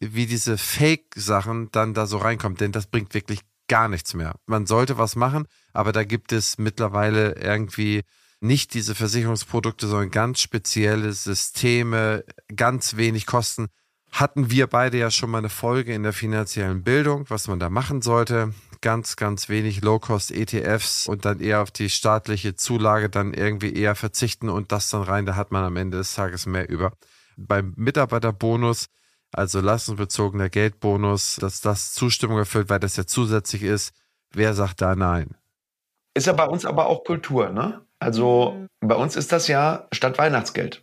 [0.00, 3.40] wie diese Fake-Sachen dann da so reinkommen, denn das bringt wirklich
[3.72, 4.34] gar nichts mehr.
[4.44, 8.02] Man sollte was machen, aber da gibt es mittlerweile irgendwie
[8.38, 12.22] nicht diese Versicherungsprodukte, sondern ganz spezielle Systeme,
[12.54, 13.68] ganz wenig Kosten.
[14.10, 17.70] Hatten wir beide ja schon mal eine Folge in der finanziellen Bildung, was man da
[17.70, 18.52] machen sollte.
[18.82, 24.50] Ganz, ganz wenig Low-Cost-ETFs und dann eher auf die staatliche Zulage dann irgendwie eher verzichten
[24.50, 26.92] und das dann rein, da hat man am Ende des Tages mehr über.
[27.38, 28.88] Beim Mitarbeiterbonus,
[29.32, 33.94] also leistungsbezogener Geldbonus, dass das Zustimmung erfüllt, weil das ja zusätzlich ist,
[34.32, 35.36] wer sagt da nein?
[36.14, 37.80] Ist ja bei uns aber auch Kultur, ne?
[37.98, 40.82] Also bei uns ist das ja statt Weihnachtsgeld.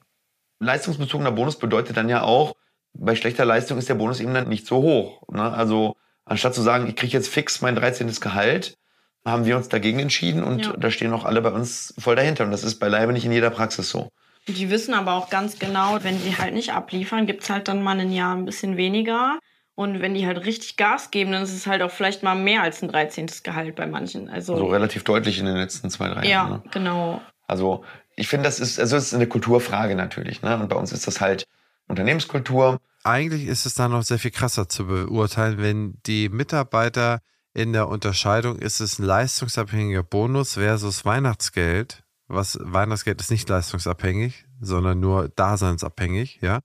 [0.60, 2.56] Leistungsbezogener Bonus bedeutet dann ja auch,
[2.93, 5.22] bei schlechter Leistung ist der Bonus eben dann nicht so hoch.
[5.30, 5.52] Ne?
[5.52, 5.95] Also
[6.26, 8.08] anstatt zu sagen, ich kriege jetzt fix mein 13.
[8.20, 8.78] Gehalt,
[9.26, 10.74] haben wir uns dagegen entschieden und Ja.
[10.78, 12.45] da stehen auch alle bei uns voll dahinter.
[12.45, 14.10] Und das ist beileibe nicht in jeder Praxis so.
[14.48, 17.84] Die wissen aber auch ganz genau, wenn sie halt nicht abliefern, gibt es halt dann
[17.84, 19.40] mal ein Jahr ein bisschen weniger.
[19.76, 22.64] Und wenn die halt richtig Gas geben, dann ist es halt auch vielleicht mal mehr
[22.64, 23.28] als ein 13.
[23.44, 24.28] Gehalt bei manchen.
[24.28, 26.52] Also, So relativ deutlich in den letzten zwei, drei ja, Jahren.
[26.52, 26.64] Ne?
[26.72, 27.22] genau.
[27.48, 27.86] Also
[28.16, 30.42] ich finde, das ist, also es ist eine Kulturfrage natürlich.
[30.42, 30.58] Ne?
[30.58, 31.46] Und bei uns ist das halt
[31.88, 32.80] Unternehmenskultur.
[33.04, 37.22] Eigentlich ist es da noch sehr viel krasser zu beurteilen, wenn die Mitarbeiter
[37.54, 42.04] in der Unterscheidung ist es ein leistungsabhängiger Bonus versus Weihnachtsgeld.
[42.30, 46.60] Was Weihnachtsgeld ist nicht leistungsabhängig, sondern nur daseinsabhängig, ja.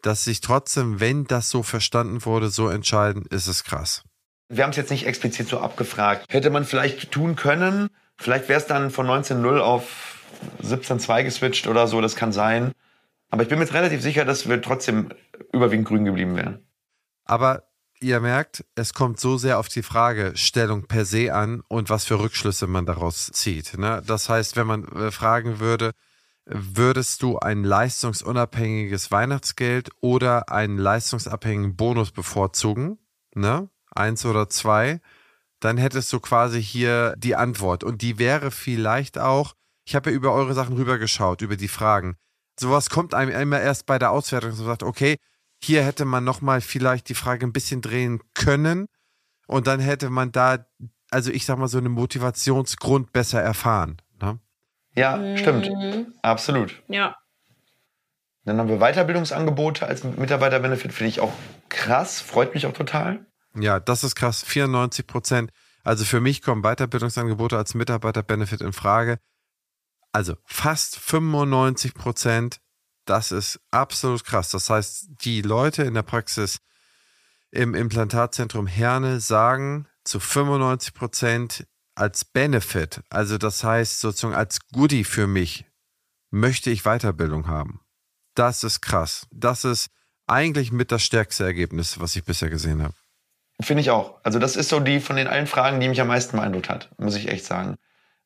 [0.00, 4.04] Dass sich trotzdem, wenn das so verstanden wurde, so entscheiden, ist es krass.
[4.48, 6.26] Wir haben es jetzt nicht explizit so abgefragt.
[6.28, 7.90] Hätte man vielleicht tun können.
[8.16, 10.24] Vielleicht wäre es dann von 19.0 auf
[10.62, 12.72] 17.2 geswitcht oder so, das kann sein.
[13.30, 15.08] Aber ich bin mir jetzt relativ sicher, dass wir trotzdem
[15.52, 16.64] überwiegend grün geblieben wären.
[17.24, 17.64] Aber
[18.00, 22.18] ihr merkt, es kommt so sehr auf die Fragestellung per se an und was für
[22.18, 23.78] Rückschlüsse man daraus zieht.
[23.78, 24.02] Ne?
[24.06, 25.92] Das heißt, wenn man äh, fragen würde,
[26.46, 32.98] würdest du ein leistungsunabhängiges Weihnachtsgeld oder einen leistungsabhängigen Bonus bevorzugen?
[33.34, 33.68] Ne?
[33.94, 35.00] Eins oder zwei?
[35.60, 37.82] Dann hättest du quasi hier die Antwort.
[37.82, 42.16] Und die wäre vielleicht auch, ich habe ja über eure Sachen rübergeschaut, über die Fragen.
[42.58, 45.16] Sowas kommt einem immer erst bei der Auswertung und sagt, okay,
[45.62, 48.86] hier hätte man nochmal vielleicht die Frage ein bisschen drehen können
[49.46, 50.66] und dann hätte man da,
[51.10, 53.96] also ich sag mal, so einen Motivationsgrund besser erfahren.
[54.20, 54.38] Ne?
[54.94, 55.70] Ja, stimmt.
[55.70, 56.14] Mhm.
[56.22, 56.82] Absolut.
[56.88, 57.16] Ja.
[58.44, 61.32] Dann haben wir Weiterbildungsangebote als Mitarbeiterbenefit, finde ich auch
[61.68, 63.26] krass, freut mich auch total.
[63.58, 64.44] Ja, das ist krass.
[64.44, 65.50] 94 Prozent.
[65.82, 69.18] Also für mich kommen Weiterbildungsangebote als Mitarbeiterbenefit in Frage.
[70.12, 72.60] Also fast 95 Prozent.
[73.06, 74.50] Das ist absolut krass.
[74.50, 76.58] Das heißt, die Leute in der Praxis
[77.50, 85.04] im Implantatzentrum Herne sagen zu 95 Prozent als Benefit, also das heißt sozusagen als Goodie
[85.04, 85.64] für mich,
[86.30, 87.80] möchte ich Weiterbildung haben.
[88.34, 89.26] Das ist krass.
[89.32, 89.88] Das ist
[90.26, 92.94] eigentlich mit das stärkste Ergebnis, was ich bisher gesehen habe.
[93.62, 94.20] Finde ich auch.
[94.22, 96.90] Also das ist so die von den allen Fragen, die mich am meisten beeindruckt hat,
[96.98, 97.76] muss ich echt sagen.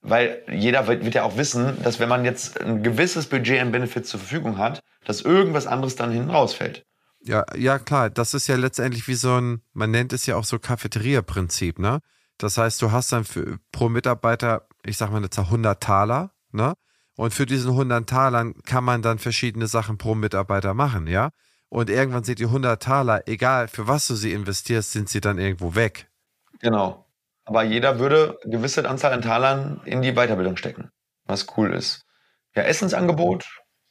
[0.03, 3.71] Weil jeder wird, wird ja auch wissen, dass wenn man jetzt ein gewisses Budget an
[3.71, 6.87] Benefits zur Verfügung hat, dass irgendwas anderes dann hinten rausfällt.
[7.23, 8.09] Ja, ja, klar.
[8.09, 12.01] Das ist ja letztendlich wie so ein, man nennt es ja auch so Cafeteria-Prinzip, ne?
[12.39, 16.75] Das heißt, du hast dann für, pro Mitarbeiter, ich sag mal jetzt 100 Taler, ne?
[17.17, 21.31] Und für diesen 100 Talern kann man dann verschiedene Sachen pro Mitarbeiter machen, ja?
[21.69, 25.39] Und irgendwann sind die 100 Taler, egal für was du sie investierst, sind sie dann
[25.39, 26.09] irgendwo weg.
[26.61, 27.07] Genau.
[27.51, 30.93] Aber jeder würde eine gewisse Anzahl an Talern in die Weiterbildung stecken,
[31.27, 32.07] was cool ist.
[32.55, 33.45] Ja, Essensangebot,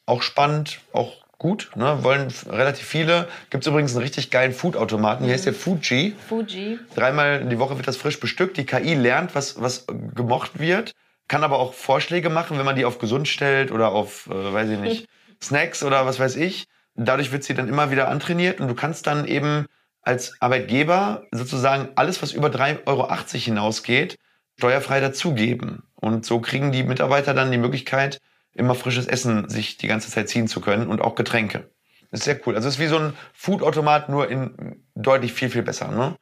[0.05, 2.01] auch spannend, auch gut, ne?
[2.01, 3.27] wollen relativ viele.
[3.49, 6.15] Gibt es übrigens einen richtig geilen Food-Automaten, hier heißt der Fuji.
[6.29, 6.79] Fuji.
[6.95, 8.55] Dreimal die Woche wird das frisch bestückt.
[8.55, 9.85] Die KI lernt, was, was
[10.15, 10.93] gemocht wird,
[11.27, 14.69] kann aber auch Vorschläge machen, wenn man die auf gesund stellt oder auf, äh, weiß
[14.69, 15.05] ich nicht,
[15.43, 16.69] Snacks oder was weiß ich.
[16.95, 19.65] Dadurch wird sie dann immer wieder antrainiert und du kannst dann eben
[20.09, 24.17] als Arbeitgeber sozusagen alles, was über 3,80 Euro hinausgeht,
[24.57, 25.83] steuerfrei dazugeben.
[25.93, 28.19] Und so kriegen die Mitarbeiter dann die Möglichkeit,
[28.53, 31.69] immer frisches Essen sich die ganze Zeit ziehen zu können und auch Getränke.
[32.09, 32.55] Das ist sehr cool.
[32.55, 35.89] Also es ist wie so ein Foodautomat, nur in deutlich viel, viel besser.
[35.91, 36.15] Ne?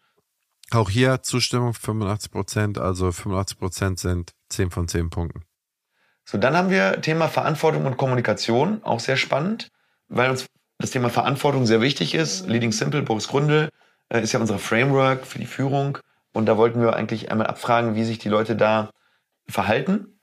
[0.71, 5.45] Auch hier Zustimmung 85 Prozent, also 85 Prozent sind 10 von 10 Punkten.
[6.25, 9.69] So, dann haben wir Thema Verantwortung und Kommunikation, auch sehr spannend,
[10.09, 10.45] weil uns
[10.79, 12.47] das Thema Verantwortung sehr wichtig ist.
[12.47, 13.69] Leading Simple, Boris Grundl,
[14.09, 15.97] äh, ist ja unser Framework für die Führung.
[16.33, 18.91] Und da wollten wir eigentlich einmal abfragen, wie sich die Leute da
[19.47, 20.17] verhalten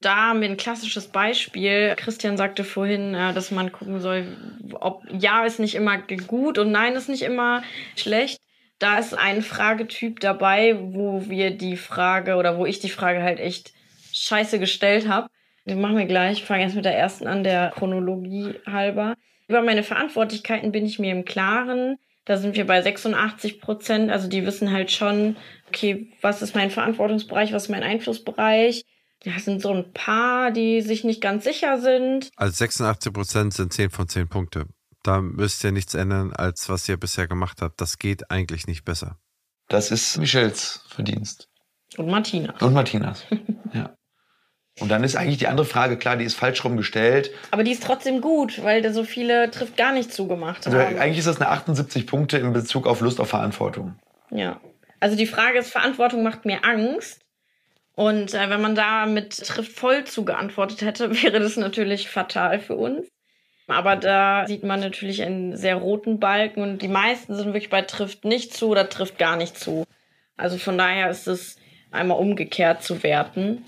[0.00, 1.94] da haben wir ein klassisches Beispiel.
[1.96, 4.36] Christian sagte vorhin, äh, dass man gucken soll,
[4.74, 7.62] ob Ja ist nicht immer gut und Nein ist nicht immer
[7.96, 8.40] schlecht.
[8.78, 13.40] Da ist ein Fragetyp dabei, wo wir die Frage oder wo ich die Frage halt
[13.40, 13.72] echt
[14.12, 15.28] scheiße gestellt habe.
[15.64, 16.38] Den machen wir gleich.
[16.38, 19.14] Ich fange jetzt mit der ersten an, der Chronologie halber.
[19.48, 21.96] Über meine Verantwortlichkeiten bin ich mir im Klaren.
[22.24, 24.10] Da sind wir bei 86 Prozent.
[24.10, 25.36] Also die wissen halt schon,
[25.68, 28.84] okay, was ist mein Verantwortungsbereich, was ist mein Einflussbereich
[29.24, 32.30] ja, sind so ein paar, die sich nicht ganz sicher sind.
[32.36, 34.66] Also 86 Prozent sind 10 von 10 Punkte.
[35.02, 37.80] Da müsst ihr nichts ändern, als was ihr bisher gemacht habt.
[37.80, 39.18] Das geht eigentlich nicht besser.
[39.68, 41.48] Das ist Michels Verdienst.
[41.96, 42.60] Und Martinas.
[42.62, 43.24] Und Martinas.
[43.72, 43.95] ja.
[44.78, 47.30] Und dann ist eigentlich die andere Frage, klar, die ist falsch rumgestellt.
[47.50, 50.98] Aber die ist trotzdem gut, weil da so viele trifft gar nicht zugemacht also haben.
[50.98, 53.94] Eigentlich ist das eine 78 Punkte in Bezug auf Lust auf Verantwortung.
[54.30, 54.60] Ja.
[55.00, 57.20] Also die Frage ist, Verantwortung macht mir Angst.
[57.94, 62.76] Und äh, wenn man da mit trifft voll zugeantwortet hätte, wäre das natürlich fatal für
[62.76, 63.08] uns.
[63.68, 67.82] Aber da sieht man natürlich einen sehr roten Balken und die meisten sind wirklich bei
[67.82, 69.84] trifft nicht zu oder trifft gar nicht zu.
[70.36, 71.56] Also von daher ist es
[71.90, 73.64] einmal umgekehrt zu werten.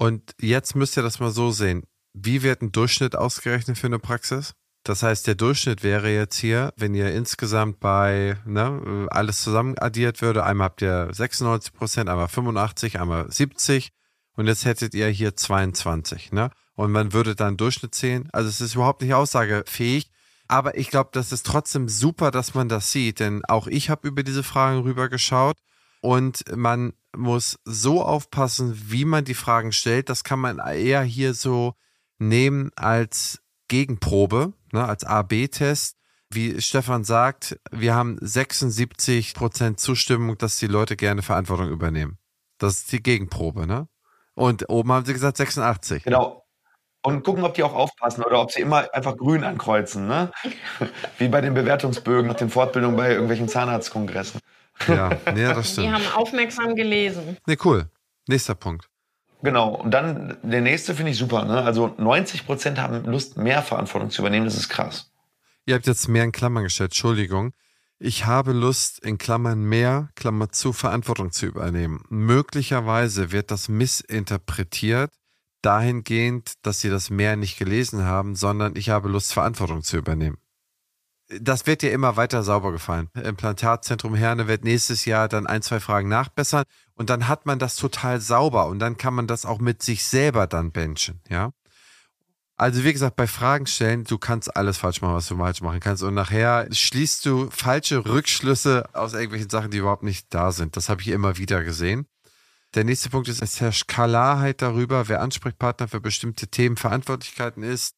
[0.00, 1.84] Und jetzt müsst ihr das mal so sehen.
[2.14, 4.54] Wie wird ein Durchschnitt ausgerechnet für eine Praxis?
[4.82, 10.22] Das heißt, der Durchschnitt wäre jetzt hier, wenn ihr insgesamt bei ne, alles zusammen addiert
[10.22, 13.90] würde, einmal habt ihr 96 Prozent, einmal 85, einmal 70
[14.36, 16.32] und jetzt hättet ihr hier 22.
[16.32, 16.50] Ne?
[16.76, 18.30] Und man würde dann Durchschnitt sehen.
[18.32, 20.10] Also es ist überhaupt nicht aussagefähig.
[20.48, 24.08] Aber ich glaube, das ist trotzdem super, dass man das sieht, denn auch ich habe
[24.08, 25.58] über diese Fragen rübergeschaut
[26.00, 30.08] und man muss so aufpassen, wie man die Fragen stellt.
[30.08, 31.74] Das kann man eher hier so
[32.18, 35.96] nehmen als Gegenprobe, ne, als A-B-Test.
[36.32, 42.18] Wie Stefan sagt, wir haben 76 Prozent Zustimmung, dass die Leute gerne Verantwortung übernehmen.
[42.58, 43.88] Das ist die Gegenprobe, ne?
[44.34, 46.04] Und oben haben sie gesagt 86.
[46.04, 46.44] Genau.
[47.02, 50.30] Und gucken, ob die auch aufpassen oder ob sie immer einfach grün ankreuzen, ne?
[51.18, 54.40] Wie bei den Bewertungsbögen nach den Fortbildungen bei irgendwelchen Zahnarztkongressen.
[54.88, 55.86] Ja, nee, das stimmt.
[55.86, 57.36] Die haben aufmerksam gelesen.
[57.46, 57.88] Nee, cool.
[58.26, 58.88] Nächster Punkt.
[59.42, 59.74] Genau.
[59.74, 61.44] Und dann der nächste finde ich super.
[61.44, 61.62] Ne?
[61.62, 64.44] Also 90 Prozent haben Lust, mehr Verantwortung zu übernehmen.
[64.44, 65.10] Das ist krass.
[65.66, 66.90] Ihr habt jetzt mehr in Klammern gestellt.
[66.90, 67.52] Entschuldigung.
[67.98, 72.02] Ich habe Lust, in Klammern mehr, Klammer zu, Verantwortung zu übernehmen.
[72.08, 75.10] Möglicherweise wird das missinterpretiert
[75.60, 80.38] dahingehend, dass sie das mehr nicht gelesen haben, sondern ich habe Lust, Verantwortung zu übernehmen
[81.38, 83.08] das wird dir immer weiter sauber gefallen.
[83.14, 86.64] Implantatzentrum Herne wird nächstes Jahr dann ein, zwei Fragen nachbessern
[86.94, 90.04] und dann hat man das total sauber und dann kann man das auch mit sich
[90.04, 91.52] selber dann benchen, ja.
[92.56, 95.80] Also wie gesagt, bei Fragen stellen, du kannst alles falsch machen, was du falsch machen
[95.80, 100.76] kannst und nachher schließt du falsche Rückschlüsse aus irgendwelchen Sachen, die überhaupt nicht da sind.
[100.76, 102.06] Das habe ich immer wieder gesehen.
[102.74, 107.96] Der nächste Punkt ist, es herrscht Klarheit darüber, wer Ansprechpartner für bestimmte Themen, Verantwortlichkeiten ist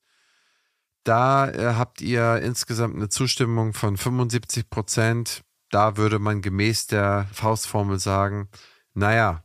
[1.04, 5.42] da äh, habt ihr insgesamt eine Zustimmung von 75 Prozent.
[5.70, 8.48] Da würde man gemäß der Faustformel sagen,
[8.94, 9.42] naja,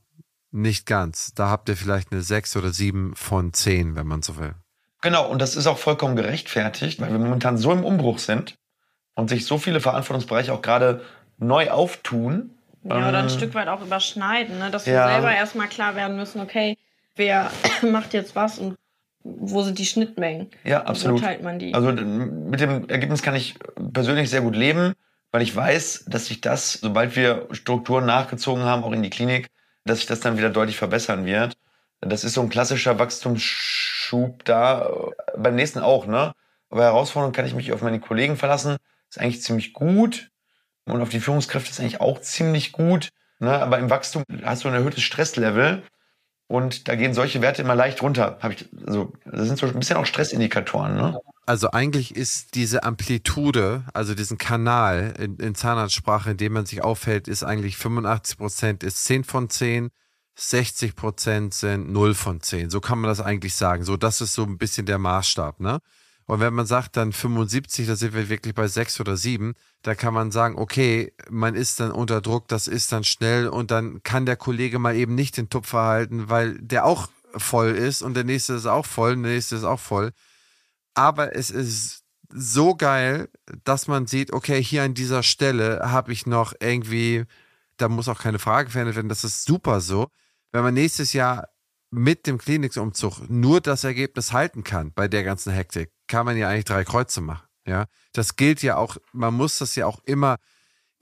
[0.51, 1.33] nicht ganz.
[1.33, 4.55] Da habt ihr vielleicht eine 6 oder 7 von 10, wenn man so will.
[5.01, 8.57] Genau, und das ist auch vollkommen gerechtfertigt, weil wir momentan so im Umbruch sind
[9.15, 11.03] und sich so viele Verantwortungsbereiche auch gerade
[11.37, 12.51] neu auftun.
[12.83, 14.71] Ja, oder ein ähm, Stück weit auch überschneiden, ne?
[14.71, 15.07] dass wir ja.
[15.07, 16.77] selber erstmal klar werden müssen, okay,
[17.15, 17.51] wer
[17.81, 18.77] macht jetzt was und
[19.23, 20.49] wo sind die Schnittmengen?
[20.63, 21.21] Ja, absolut.
[21.21, 21.73] Wo teilt man die?
[21.73, 23.55] Also mit dem Ergebnis kann ich
[23.93, 24.93] persönlich sehr gut leben,
[25.31, 29.49] weil ich weiß, dass sich das, sobald wir Strukturen nachgezogen haben, auch in die Klinik,
[29.85, 31.57] dass sich das dann wieder deutlich verbessern wird.
[32.01, 34.89] Das ist so ein klassischer Wachstumsschub da.
[35.35, 36.33] Beim nächsten auch, ne?
[36.69, 38.77] Bei Herausforderungen kann ich mich auf meine Kollegen verlassen.
[39.09, 40.29] Ist eigentlich ziemlich gut.
[40.85, 43.09] Und auf die Führungskräfte ist eigentlich auch ziemlich gut.
[43.39, 43.51] Ne?
[43.51, 45.83] Aber im Wachstum hast du ein erhöhtes Stresslevel.
[46.47, 48.37] Und da gehen solche Werte immer leicht runter.
[48.41, 50.95] Hab ich, also, das sind so ein bisschen auch Stressindikatoren.
[50.95, 51.19] Ne?
[51.45, 56.81] Also eigentlich ist diese Amplitude, also diesen Kanal in, in Zahnarztsprache, in dem man sich
[56.81, 59.89] aufhält, ist eigentlich 85 Prozent ist 10 von 10,
[60.35, 62.69] 60 Prozent sind 0 von 10.
[62.69, 63.83] So kann man das eigentlich sagen.
[63.83, 65.79] So, das ist so ein bisschen der Maßstab, ne?
[66.27, 69.95] Und wenn man sagt dann 75, da sind wir wirklich bei 6 oder 7, da
[69.95, 74.03] kann man sagen, okay, man ist dann unter Druck, das ist dann schnell und dann
[74.03, 77.07] kann der Kollege mal eben nicht den Tupfer halten, weil der auch
[77.37, 80.11] voll ist und der nächste ist auch voll und der nächste ist auch voll.
[80.95, 83.29] Aber es ist so geil,
[83.63, 87.23] dass man sieht, okay, hier an dieser Stelle habe ich noch irgendwie,
[87.77, 90.09] da muss auch keine Frage verändert werden, das ist super so.
[90.51, 91.47] Wenn man nächstes Jahr
[91.89, 96.49] mit dem Kliniksumzug nur das Ergebnis halten kann bei der ganzen Hektik, kann man ja
[96.49, 97.47] eigentlich drei Kreuze machen.
[97.65, 100.37] Ja, das gilt ja auch, man muss das ja auch immer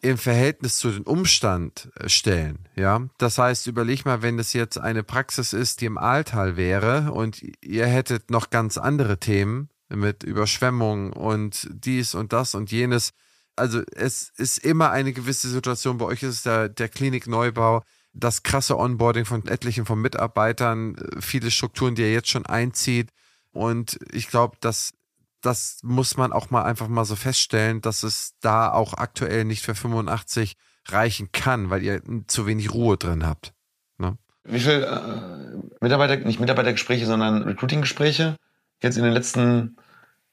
[0.02, 2.68] im Verhältnis zu den Umstand äh, stellen.
[2.76, 7.12] Ja, das heißt, überleg mal, wenn es jetzt eine Praxis ist, die im Ahrtal wäre
[7.12, 13.12] und ihr hättet noch ganz andere Themen mit Überschwemmung und dies und das und jenes.
[13.56, 15.98] Also es ist immer eine gewisse Situation.
[15.98, 17.84] Bei euch ist es der, der Klinikneubau,
[18.14, 23.10] das krasse Onboarding von etlichen von Mitarbeitern, äh, viele Strukturen, die ihr jetzt schon einzieht.
[23.56, 24.94] Und ich glaube, dass
[25.42, 29.64] das muss man auch mal einfach mal so feststellen, dass es da auch aktuell nicht
[29.64, 33.54] für 85 reichen kann, weil ihr zu wenig Ruhe drin habt.
[33.98, 34.18] Ne?
[34.44, 38.36] Wie viel äh, Mitarbeiter, nicht Mitarbeitergespräche, sondern Recruiting-Gespräche
[38.82, 39.78] jetzt in den letzten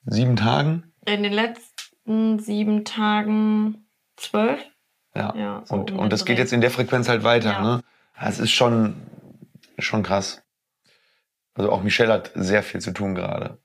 [0.04, 0.92] sieben Tagen?
[1.06, 4.60] In den letzten sieben Tagen zwölf.
[5.14, 7.52] Ja, ja so und, und das geht jetzt in der Frequenz halt weiter.
[7.52, 7.62] Ja.
[7.62, 7.82] Ne?
[8.18, 8.96] Das ist schon,
[9.78, 10.42] schon krass.
[11.54, 13.58] Also auch Michelle hat sehr viel zu tun gerade.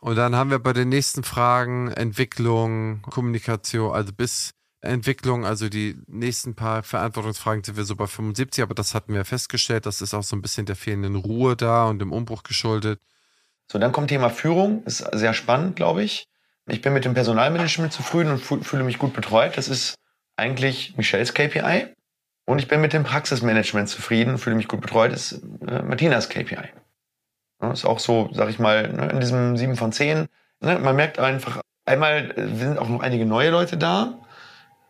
[0.00, 5.96] Und dann haben wir bei den nächsten Fragen Entwicklung, Kommunikation, also bis Entwicklung, also die
[6.06, 10.14] nächsten paar Verantwortungsfragen sind wir so bei 75, aber das hatten wir festgestellt, das ist
[10.14, 13.00] auch so ein bisschen der fehlenden Ruhe da und dem Umbruch geschuldet.
[13.70, 16.28] So, dann kommt Thema Führung, ist sehr spannend, glaube ich.
[16.68, 19.56] Ich bin mit dem Personalmanagement zufrieden und fühle mich gut betreut.
[19.56, 19.94] Das ist
[20.36, 21.88] eigentlich Michelles KPI.
[22.44, 25.82] Und ich bin mit dem Praxismanagement zufrieden, und fühle mich gut betreut, das ist äh,
[25.82, 26.68] Martinas KPI.
[27.60, 30.28] Ja, ist auch so, sag ich mal, ne, in diesem 7 von 10.
[30.60, 34.18] Ne, man merkt einfach, einmal äh, sind auch noch einige neue Leute da.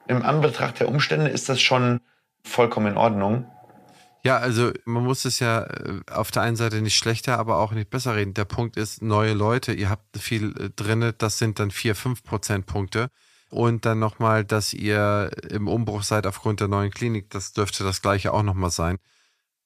[0.08, 2.00] Im Anbetracht der Umstände ist das schon
[2.42, 3.46] vollkommen in Ordnung.
[4.26, 7.72] Ja, also man muss es ja äh, auf der einen Seite nicht schlechter, aber auch
[7.72, 8.34] nicht besser reden.
[8.34, 12.24] Der Punkt ist, neue Leute, ihr habt viel äh, drin, das sind dann 4, 5
[12.24, 13.10] Prozentpunkte.
[13.50, 18.02] Und dann nochmal, dass ihr im Umbruch seid aufgrund der neuen Klinik, das dürfte das
[18.02, 18.98] gleiche auch nochmal sein.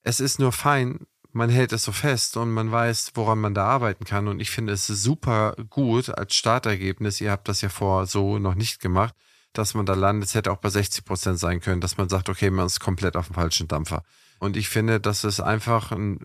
[0.03, 3.65] Es ist nur fein, man hält es so fest und man weiß, woran man da
[3.65, 4.27] arbeiten kann.
[4.27, 7.21] Und ich finde es super gut als Startergebnis.
[7.21, 9.15] Ihr habt das ja vor so noch nicht gemacht,
[9.53, 10.29] dass man da landet.
[10.29, 13.15] Es hätte auch bei 60 Prozent sein können, dass man sagt, okay, man ist komplett
[13.15, 14.03] auf dem falschen Dampfer.
[14.39, 16.19] Und ich finde, das ist einfach ein,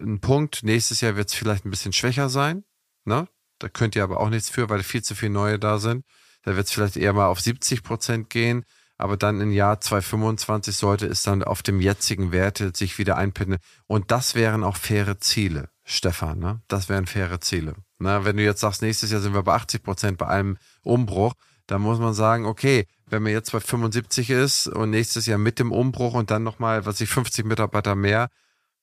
[0.00, 0.62] ein Punkt.
[0.62, 2.64] Nächstes Jahr wird es vielleicht ein bisschen schwächer sein.
[3.04, 3.28] Ne?
[3.58, 6.04] Da könnt ihr aber auch nichts für, weil viel zu viele neue da sind.
[6.44, 8.64] Da wird es vielleicht eher mal auf 70 Prozent gehen
[8.98, 13.60] aber dann im Jahr 2025 sollte es dann auf dem jetzigen Werte sich wieder einpendeln.
[13.86, 16.60] Und das wären auch faire Ziele, Stefan, ne?
[16.68, 17.74] Das wären faire Ziele.
[17.98, 21.34] Na, wenn du jetzt sagst, nächstes Jahr sind wir bei 80 Prozent bei einem Umbruch,
[21.66, 25.58] dann muss man sagen, okay, wenn man jetzt bei 75 ist und nächstes Jahr mit
[25.58, 28.28] dem Umbruch und dann nochmal, was ich 50 Mitarbeiter mehr,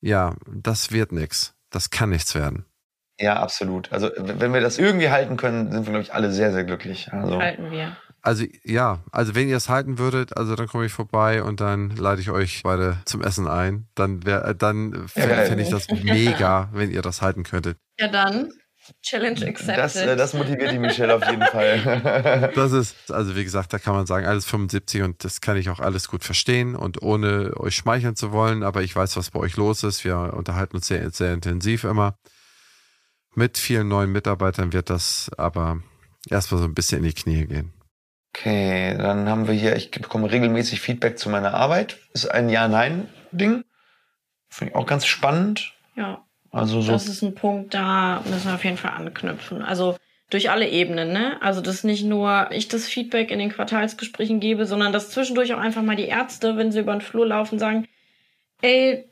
[0.01, 1.53] ja, das wird nichts.
[1.69, 2.65] Das kann nichts werden.
[3.19, 3.91] Ja, absolut.
[3.91, 7.11] Also wenn wir das irgendwie halten können, sind wir, glaube ich, alle sehr, sehr glücklich.
[7.11, 7.97] Also, halten wir.
[8.21, 11.91] Also ja, also wenn ihr es halten würdet, also dann komme ich vorbei und dann
[11.95, 13.87] lade ich euch beide zum Essen ein.
[13.95, 17.77] Dann wäre, äh, dann fände ich das mega, wenn ihr das halten könntet.
[17.97, 18.51] Ja dann.
[19.03, 19.77] Challenge accepted.
[19.77, 22.51] Das, äh, das motiviert die Michelle auf jeden Fall.
[22.55, 25.69] das ist, also wie gesagt, da kann man sagen, alles 75 und das kann ich
[25.69, 29.39] auch alles gut verstehen und ohne euch schmeicheln zu wollen, aber ich weiß, was bei
[29.39, 30.03] euch los ist.
[30.03, 32.17] Wir unterhalten uns sehr, sehr intensiv immer.
[33.35, 35.81] Mit vielen neuen Mitarbeitern wird das aber
[36.27, 37.73] erstmal so ein bisschen in die Knie gehen.
[38.33, 41.97] Okay, dann haben wir hier, ich bekomme regelmäßig Feedback zu meiner Arbeit.
[42.13, 43.63] Ist ein Ja-Nein-Ding.
[44.49, 45.73] Finde ich auch ganz spannend.
[45.95, 46.23] Ja.
[46.51, 46.91] Also so.
[46.91, 49.61] Das ist ein Punkt, da müssen wir auf jeden Fall anknüpfen.
[49.61, 49.97] Also
[50.29, 51.41] durch alle Ebenen, ne?
[51.41, 55.59] Also dass nicht nur ich das Feedback in den Quartalsgesprächen gebe, sondern dass zwischendurch auch
[55.59, 57.87] einfach mal die Ärzte, wenn sie über den Flur laufen, sagen,
[58.61, 59.05] ey,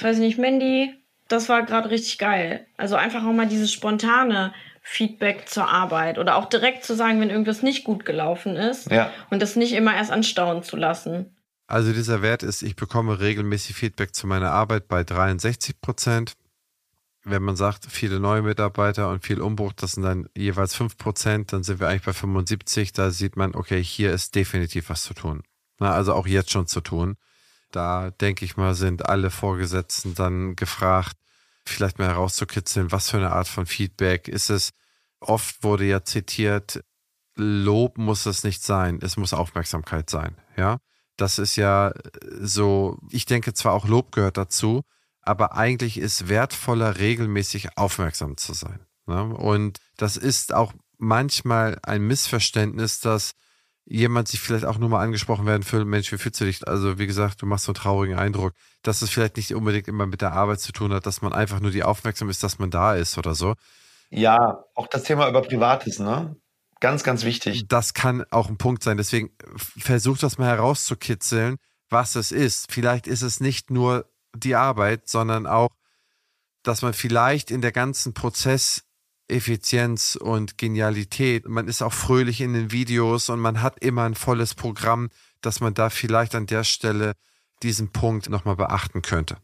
[0.00, 0.94] weiß ich nicht, Mandy,
[1.28, 2.66] das war gerade richtig geil.
[2.76, 4.52] Also einfach auch mal dieses spontane,
[4.86, 9.10] Feedback zur Arbeit oder auch direkt zu sagen, wenn irgendwas nicht gut gelaufen ist ja.
[9.30, 11.34] und das nicht immer erst anstauen zu lassen.
[11.66, 16.34] Also dieser Wert ist, ich bekomme regelmäßig Feedback zu meiner Arbeit bei 63 Prozent.
[17.24, 21.54] Wenn man sagt, viele neue Mitarbeiter und viel Umbruch, das sind dann jeweils 5 Prozent,
[21.54, 22.92] dann sind wir eigentlich bei 75.
[22.92, 25.42] Da sieht man, okay, hier ist definitiv was zu tun.
[25.78, 27.16] Na, also auch jetzt schon zu tun.
[27.70, 31.16] Da denke ich mal, sind alle Vorgesetzten dann gefragt,
[31.64, 34.70] vielleicht mal herauszukitzeln, was für eine Art von Feedback ist es.
[35.20, 36.82] Oft wurde ja zitiert,
[37.36, 40.78] Lob muss es nicht sein, es muss Aufmerksamkeit sein, ja.
[41.16, 41.92] Das ist ja
[42.40, 44.82] so, ich denke zwar auch Lob gehört dazu,
[45.20, 48.80] aber eigentlich ist wertvoller, regelmäßig aufmerksam zu sein.
[49.06, 49.22] Ne?
[49.22, 53.32] Und das ist auch manchmal ein Missverständnis, dass
[53.86, 56.66] jemand sich vielleicht auch nur mal angesprochen werden fühlt, Mensch, wie fühlst du dich?
[56.66, 60.06] Also wie gesagt, du machst so einen traurigen Eindruck, dass es vielleicht nicht unbedingt immer
[60.06, 62.70] mit der Arbeit zu tun hat, dass man einfach nur die aufmerksam ist, dass man
[62.70, 63.54] da ist oder so.
[64.10, 66.36] Ja, auch das Thema über Privates, ne?
[66.80, 67.66] Ganz, ganz wichtig.
[67.68, 68.96] Das kann auch ein Punkt sein.
[68.96, 71.56] Deswegen versucht das mal herauszukitzeln,
[71.88, 72.70] was es ist.
[72.70, 75.70] Vielleicht ist es nicht nur die Arbeit, sondern auch,
[76.62, 78.14] dass man vielleicht in der ganzen
[79.26, 84.14] Prozesseffizienz und Genialität, man ist auch fröhlich in den Videos und man hat immer ein
[84.14, 85.10] volles Programm,
[85.40, 87.14] dass man da vielleicht an der Stelle
[87.62, 89.36] diesen Punkt nochmal beachten könnte.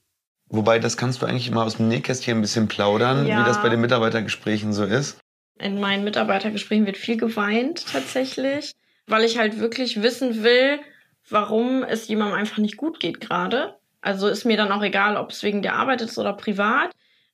[0.49, 3.41] Wobei, das kannst du eigentlich immer aus dem Nähkästchen ein bisschen plaudern, ja.
[3.41, 5.18] wie das bei den Mitarbeitergesprächen so ist.
[5.59, 8.72] In meinen Mitarbeitergesprächen wird viel geweint tatsächlich,
[9.07, 10.81] weil ich halt wirklich wissen will,
[11.28, 13.76] warum es jemandem einfach nicht gut geht gerade.
[14.01, 16.91] Also ist mir dann auch egal, ob es wegen der Arbeit ist oder privat.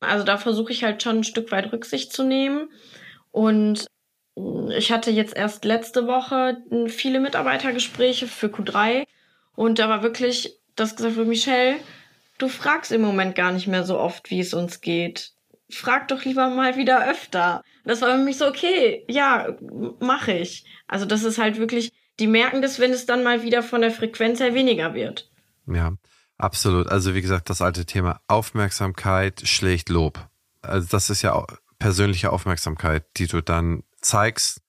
[0.06, 2.70] Also da versuche ich halt schon ein Stück weit Rücksicht zu nehmen.
[3.30, 3.86] Und
[4.76, 9.06] ich hatte jetzt erst letzte Woche viele Mitarbeitergespräche für Q3
[9.54, 11.76] und da war wirklich das gesagt für Michelle,
[12.36, 15.32] du fragst im Moment gar nicht mehr so oft, wie es uns geht
[15.70, 17.62] frag doch lieber mal wieder öfter.
[17.84, 19.56] Das war für mich so, okay, ja,
[20.00, 20.64] mache ich.
[20.86, 23.90] Also das ist halt wirklich, die merken das, wenn es dann mal wieder von der
[23.90, 25.30] Frequenz her weniger wird.
[25.66, 25.94] Ja,
[26.38, 26.88] absolut.
[26.88, 30.28] Also wie gesagt, das alte Thema Aufmerksamkeit schlägt Lob.
[30.62, 31.44] Also das ist ja
[31.78, 34.62] persönliche Aufmerksamkeit, die du dann zeigst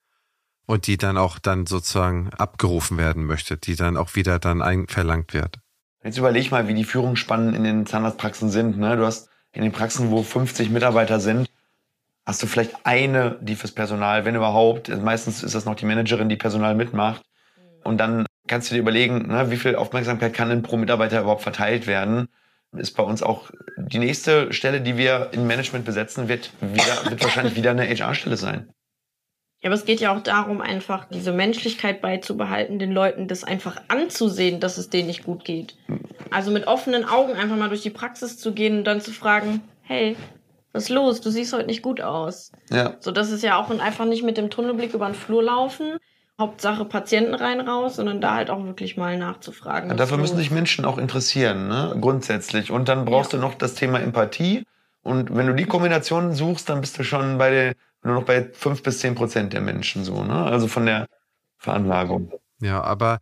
[0.65, 5.33] und die dann auch dann sozusagen abgerufen werden möchte, die dann auch wieder dann verlangt
[5.33, 5.59] wird.
[6.03, 8.77] Jetzt überleg mal, wie die Führungsspannen in den Zahnarztpraxen sind.
[8.77, 8.95] Ne?
[8.95, 11.49] Du hast in den Praxen, wo 50 Mitarbeiter sind,
[12.25, 16.29] hast du vielleicht eine, die fürs Personal, wenn überhaupt, meistens ist das noch die Managerin,
[16.29, 17.23] die Personal mitmacht.
[17.83, 21.41] Und dann kannst du dir überlegen, ne, wie viel Aufmerksamkeit kann denn pro Mitarbeiter überhaupt
[21.41, 22.27] verteilt werden.
[22.75, 27.23] Ist bei uns auch die nächste Stelle, die wir im Management besetzen, wird, wieder, wird
[27.23, 28.67] wahrscheinlich wieder eine HR-Stelle sein.
[29.61, 33.81] Ja, aber es geht ja auch darum, einfach diese Menschlichkeit beizubehalten, den Leuten das einfach
[33.87, 35.75] anzusehen, dass es denen nicht gut geht.
[36.29, 39.61] Also mit offenen Augen einfach mal durch die Praxis zu gehen und dann zu fragen,
[39.81, 40.15] hey,
[40.73, 41.21] was ist los?
[41.21, 42.51] Du siehst heute nicht gut aus.
[42.69, 42.97] Ja.
[42.99, 45.97] So, das ist ja auch einfach nicht mit dem Tunnelblick über den Flur laufen.
[46.39, 49.89] Hauptsache Patienten rein raus, sondern da halt auch wirklich mal nachzufragen.
[49.89, 51.97] Ja, dafür müssen sich Menschen auch interessieren, ne?
[51.99, 52.71] grundsätzlich.
[52.71, 53.39] Und dann brauchst ja.
[53.39, 54.63] du noch das Thema Empathie.
[55.01, 57.73] Und wenn du die Kombination suchst, dann bist du schon bei den
[58.03, 60.45] nur noch bei fünf bis zehn Prozent der Menschen so, ne?
[60.45, 61.07] Also von der
[61.57, 62.31] Veranlagung.
[62.59, 63.19] Ja, aber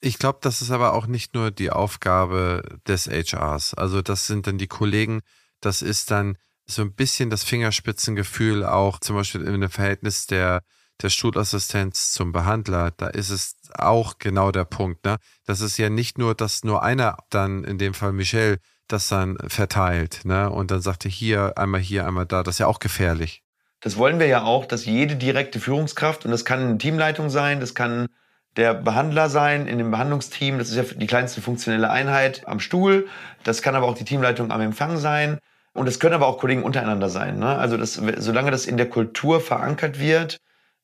[0.00, 3.74] ich glaube, das ist aber auch nicht nur die Aufgabe des HRs.
[3.74, 5.20] Also das sind dann die Kollegen,
[5.60, 6.36] das ist dann
[6.66, 10.62] so ein bisschen das Fingerspitzengefühl auch zum Beispiel in dem Verhältnis der,
[11.02, 12.92] der Schulassistenz zum Behandler.
[12.96, 15.04] Da ist es auch genau der Punkt.
[15.04, 15.16] Ne?
[15.46, 19.36] Das ist ja nicht nur, dass nur einer dann, in dem Fall Michelle, das dann
[19.46, 20.50] verteilt ne?
[20.50, 22.42] und dann sagte hier, einmal hier, einmal da.
[22.42, 23.42] Das ist ja auch gefährlich.
[23.80, 27.60] Das wollen wir ja auch, dass jede direkte Führungskraft, und das kann eine Teamleitung sein,
[27.60, 28.08] das kann
[28.56, 33.08] der Behandler sein in dem Behandlungsteam, das ist ja die kleinste funktionelle Einheit am Stuhl,
[33.42, 35.38] das kann aber auch die Teamleitung am Empfang sein
[35.72, 37.38] und es können aber auch Kollegen untereinander sein.
[37.38, 37.56] Ne?
[37.56, 40.38] Also das, solange das in der Kultur verankert wird,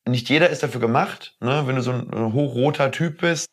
[0.06, 1.34] nicht jeder ist dafür gemacht.
[1.40, 1.64] Ne?
[1.66, 3.48] Wenn du so ein hochroter Typ bist,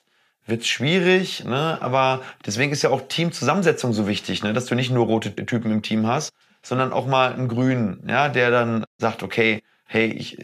[0.45, 1.77] wird's schwierig, ne?
[1.81, 4.53] aber deswegen ist ja auch Teamzusammensetzung so wichtig, ne?
[4.53, 8.29] dass du nicht nur rote Typen im Team hast, sondern auch mal einen Grünen, ja,
[8.29, 10.37] der dann sagt, okay, hey, ich,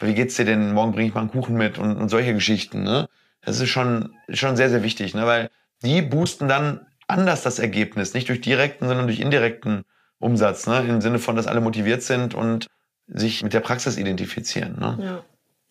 [0.00, 0.72] wie geht's dir denn?
[0.72, 2.82] Morgen bringe ich mal einen Kuchen mit und, und solche Geschichten.
[2.82, 3.08] Ne?
[3.42, 5.26] Das ist schon, schon sehr, sehr wichtig, ne?
[5.26, 5.50] weil
[5.82, 9.84] die boosten dann anders das Ergebnis, nicht durch direkten, sondern durch indirekten
[10.18, 10.84] Umsatz, ne?
[10.88, 12.66] im Sinne von, dass alle motiviert sind und
[13.06, 14.78] sich mit der Praxis identifizieren.
[14.78, 14.98] Ne?
[15.00, 15.24] Ja.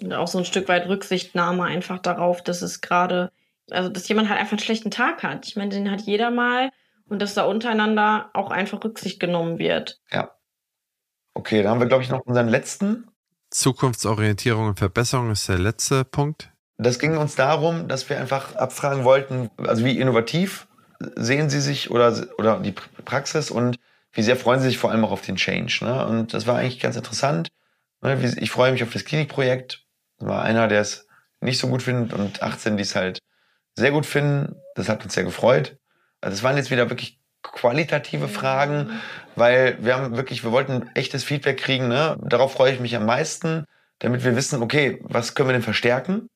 [0.04, 3.32] Und auch so ein Stück weit Rücksichtnahme einfach darauf, dass es gerade,
[3.72, 5.48] also dass jemand halt einfach einen schlechten Tag hat.
[5.48, 6.72] Ich meine, den hat jeder mal
[7.08, 10.02] und dass da untereinander auch einfach Rücksicht genommen wird.
[10.12, 10.32] Ja.
[11.34, 13.08] Okay, da haben wir, glaube ich, noch unseren letzten.
[13.50, 16.50] Zukunftsorientierung und Verbesserung ist der letzte Punkt.
[16.78, 20.68] Das ging uns darum, dass wir einfach abfragen wollten, also wie innovativ
[21.16, 23.80] sehen Sie sich oder, oder die Praxis und
[24.12, 25.80] wie sehr freuen Sie sich vor allem auch auf den Change.
[25.82, 26.06] Ne?
[26.06, 27.50] Und das war eigentlich ganz interessant.
[28.02, 28.18] Ne?
[28.40, 29.83] Ich freue mich auf das Klinikprojekt.
[30.24, 31.08] Das war einer, der es
[31.42, 33.20] nicht so gut findet und 18, die es halt
[33.76, 34.56] sehr gut finden.
[34.76, 35.78] Das hat uns sehr gefreut.
[36.22, 39.02] Also es waren jetzt wieder wirklich qualitative Fragen,
[39.36, 41.90] weil wir haben wirklich, wir wollten echtes Feedback kriegen.
[41.90, 42.18] Ne?
[42.22, 43.66] Darauf freue ich mich am meisten,
[44.00, 46.30] damit wir wissen, okay, was können wir denn verstärken?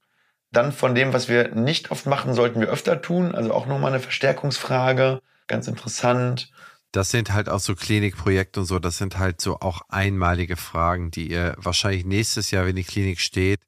[0.51, 3.33] Dann von dem, was wir nicht oft machen, sollten wir öfter tun.
[3.33, 5.21] Also auch nochmal eine Verstärkungsfrage.
[5.47, 6.51] Ganz interessant.
[6.91, 8.79] Das sind halt auch so Klinikprojekte und so.
[8.79, 13.21] Das sind halt so auch einmalige Fragen, die ihr wahrscheinlich nächstes Jahr, wenn die Klinik
[13.21, 13.61] steht,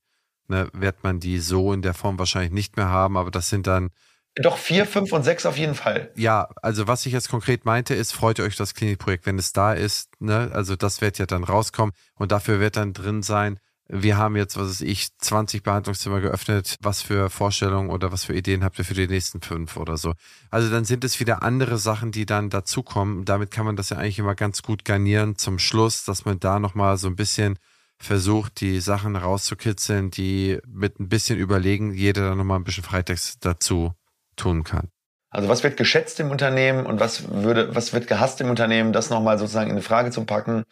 [0.49, 3.17] ne, wird man die so in der Form wahrscheinlich nicht mehr haben.
[3.17, 3.89] Aber das sind dann
[4.35, 6.11] doch vier, fünf und sechs auf jeden Fall.
[6.15, 9.51] Ja, also was ich jetzt konkret meinte, ist, freut ihr euch das Klinikprojekt, wenn es
[9.51, 10.09] da ist.
[10.19, 10.51] Ne?
[10.53, 13.59] Also das wird ja dann rauskommen und dafür wird dann drin sein,
[13.91, 16.77] wir haben jetzt, was weiß ich, 20 Behandlungszimmer geöffnet.
[16.79, 20.13] Was für Vorstellungen oder was für Ideen habt ihr für die nächsten fünf oder so?
[20.51, 23.25] Also dann sind es wieder andere Sachen, die dann dazukommen.
[23.25, 26.59] Damit kann man das ja eigentlich immer ganz gut garnieren zum Schluss, dass man da
[26.59, 27.57] nochmal so ein bisschen
[27.99, 33.45] versucht, die Sachen rauszukitzeln, die mit ein bisschen Überlegen jeder dann nochmal ein bisschen Freitext
[33.45, 33.93] dazu
[34.35, 34.89] tun kann.
[35.29, 39.09] Also was wird geschätzt im Unternehmen und was würde, was wird gehasst im Unternehmen, das
[39.09, 40.63] nochmal sozusagen in eine Frage zu packen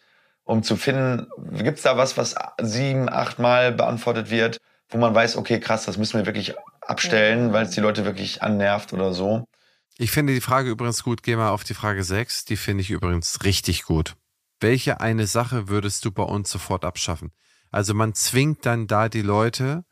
[0.48, 1.26] um zu finden,
[1.62, 4.56] gibt es da was, was sieben, acht Mal beantwortet wird,
[4.88, 8.42] wo man weiß, okay, krass, das müssen wir wirklich abstellen, weil es die Leute wirklich
[8.42, 9.44] annervt oder so.
[9.98, 11.22] Ich finde die Frage übrigens gut.
[11.22, 12.46] Geh mal auf die Frage 6.
[12.46, 14.14] Die finde ich übrigens richtig gut.
[14.60, 17.32] Welche eine Sache würdest du bei uns sofort abschaffen?
[17.70, 19.84] Also man zwingt dann da die Leute,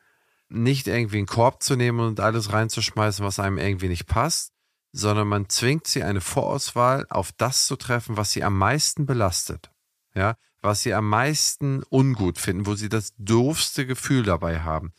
[0.49, 4.53] nicht irgendwie einen Korb zu nehmen und alles reinzuschmeißen, was einem irgendwie nicht passt,
[4.93, 9.71] sondern man zwingt sie eine Vorauswahl auf das zu treffen, was sie am meisten belastet
[10.17, 14.93] ja, was sie am meisten ungut finden, wo sie das doofste Gefühl dabei haben.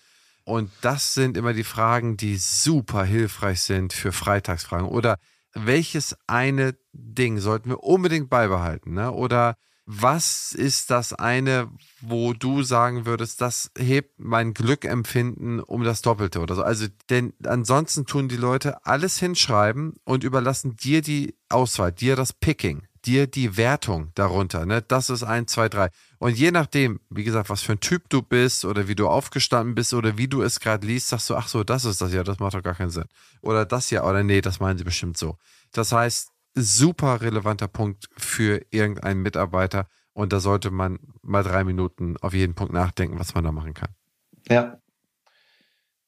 [0.45, 4.87] Und das sind immer die Fragen, die super hilfreich sind für Freitagsfragen.
[4.87, 5.17] Oder
[5.65, 8.93] welches eine Ding sollten wir unbedingt beibehalten?
[8.93, 9.11] Ne?
[9.11, 9.55] Oder
[9.85, 16.41] was ist das eine, wo du sagen würdest, das hebt mein Glückempfinden um das Doppelte
[16.41, 16.61] oder so?
[16.61, 22.33] Also, denn ansonsten tun die Leute alles hinschreiben und überlassen dir die Auswahl, dir das
[22.33, 24.65] Picking dir die Wertung darunter.
[24.65, 24.81] Ne?
[24.81, 25.89] Das ist 1, 2, 3.
[26.19, 29.75] Und je nachdem, wie gesagt, was für ein Typ du bist oder wie du aufgestanden
[29.75, 32.23] bist oder wie du es gerade liest, sagst du, ach so, das ist das ja,
[32.23, 33.05] das macht doch gar keinen Sinn.
[33.41, 35.37] Oder das ja, oder nee, das meinen sie bestimmt so.
[35.71, 39.87] Das heißt, super relevanter Punkt für irgendeinen Mitarbeiter.
[40.13, 43.73] Und da sollte man mal drei Minuten auf jeden Punkt nachdenken, was man da machen
[43.75, 43.89] kann.
[44.49, 44.79] Ja.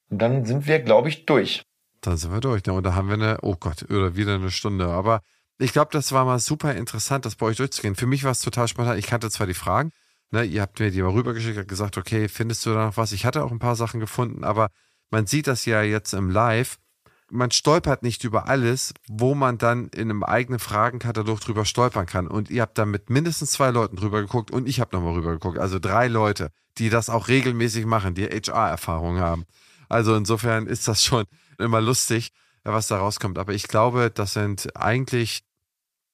[0.10, 1.64] Und dann sind wir, glaube ich, durch.
[2.02, 2.66] Dann sind wir durch.
[2.66, 2.74] Ne?
[2.74, 4.88] Und da haben wir eine, oh Gott, oder wieder eine Stunde.
[4.88, 5.22] Aber
[5.60, 7.96] ich glaube, das war mal super interessant, das bei euch durchzugehen.
[7.96, 8.98] Für mich war es total spontan.
[8.98, 9.92] Ich kannte zwar die Fragen,
[10.32, 13.12] ne, ihr habt mir die mal rübergeschickt, gesagt, okay, findest du da noch was?
[13.12, 14.70] Ich hatte auch ein paar Sachen gefunden, aber
[15.12, 16.78] man sieht das ja jetzt im Live.
[17.32, 22.28] Man stolpert nicht über alles, wo man dann in einem eigenen Fragenkatalog drüber stolpern kann.
[22.28, 25.34] Und ihr habt da mit mindestens zwei Leuten drüber geguckt und ich habe nochmal rüber
[25.34, 25.60] geguckt.
[25.60, 29.46] Also drei Leute, die das auch regelmäßig machen, die HR-Erfahrung haben.
[29.90, 31.26] Also insofern ist das schon
[31.60, 32.32] immer lustig,
[32.64, 33.38] was da rauskommt.
[33.38, 35.44] Aber ich glaube, das sind eigentlich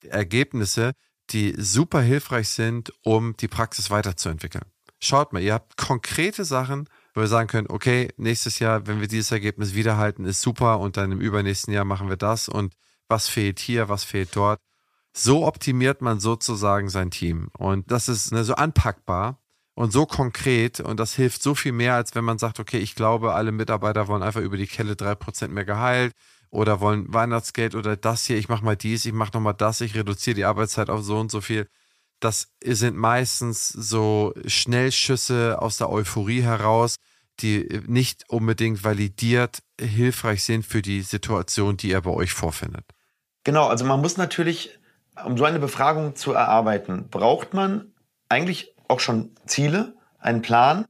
[0.06, 0.94] Ergebnisse,
[1.32, 4.66] die super hilfreich sind, um die Praxis weiterzuentwickeln.
[5.00, 9.08] Schaut mal, ihr habt konkrete Sachen, wo wir sagen können, okay, nächstes Jahr, wenn wir
[9.08, 12.74] dieses Ergebnis wiederhalten, ist super und dann im übernächsten Jahr machen wir das und
[13.08, 14.60] was fehlt hier, was fehlt dort.
[15.14, 19.40] So optimiert man sozusagen sein Team und das ist ne, so anpackbar
[19.76, 22.96] und so konkret und das hilft so viel mehr, als wenn man sagt, okay, ich
[22.96, 26.14] glaube, alle Mitarbeiter wollen einfach über die Kelle drei Prozent mehr Gehalt
[26.56, 29.96] oder wollen Weihnachtsgeld oder das hier, ich mache mal dies, ich mache nochmal das, ich
[29.96, 31.68] reduziere die Arbeitszeit auf so und so viel.
[32.20, 36.96] Das sind meistens so Schnellschüsse aus der Euphorie heraus,
[37.42, 42.86] die nicht unbedingt validiert hilfreich sind für die Situation, die ihr bei euch vorfindet.
[43.44, 44.80] Genau, also man muss natürlich,
[45.26, 47.92] um so eine Befragung zu erarbeiten, braucht man
[48.30, 50.86] eigentlich auch schon Ziele, einen Plan.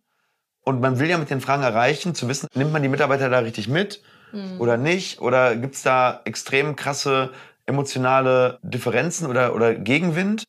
[0.61, 3.39] Und man will ja mit den Fragen erreichen, zu wissen, nimmt man die Mitarbeiter da
[3.39, 4.01] richtig mit?
[4.31, 4.59] Mhm.
[4.59, 5.21] oder nicht?
[5.21, 7.31] Oder gibt es da extrem krasse
[7.65, 10.45] emotionale Differenzen oder, oder Gegenwind?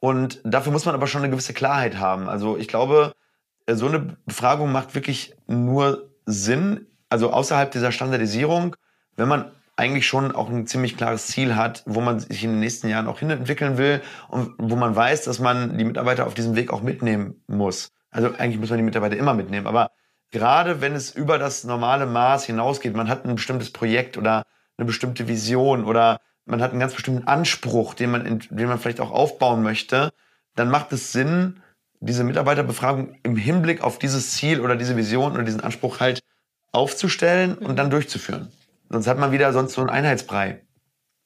[0.00, 2.28] Und dafür muss man aber schon eine gewisse Klarheit haben.
[2.28, 3.12] Also ich glaube,
[3.66, 8.76] äh, so eine Befragung macht wirklich nur Sinn, also außerhalb dieser Standardisierung,
[9.16, 12.60] wenn man eigentlich schon auch ein ziemlich klares Ziel hat, wo man sich in den
[12.60, 16.56] nächsten Jahren auch hinentwickeln will und wo man weiß, dass man die Mitarbeiter auf diesem
[16.56, 17.92] Weg auch mitnehmen muss.
[18.10, 19.90] Also eigentlich muss man die Mitarbeiter immer mitnehmen, aber
[20.32, 24.44] gerade wenn es über das normale Maß hinausgeht, man hat ein bestimmtes Projekt oder
[24.76, 29.00] eine bestimmte Vision oder man hat einen ganz bestimmten Anspruch, den man, den man vielleicht
[29.00, 30.12] auch aufbauen möchte,
[30.56, 31.60] dann macht es Sinn,
[32.00, 36.20] diese Mitarbeiterbefragung im Hinblick auf dieses Ziel oder diese Vision oder diesen Anspruch halt
[36.72, 38.48] aufzustellen und dann durchzuführen.
[38.88, 40.62] Sonst hat man wieder sonst so einen Einheitsbrei.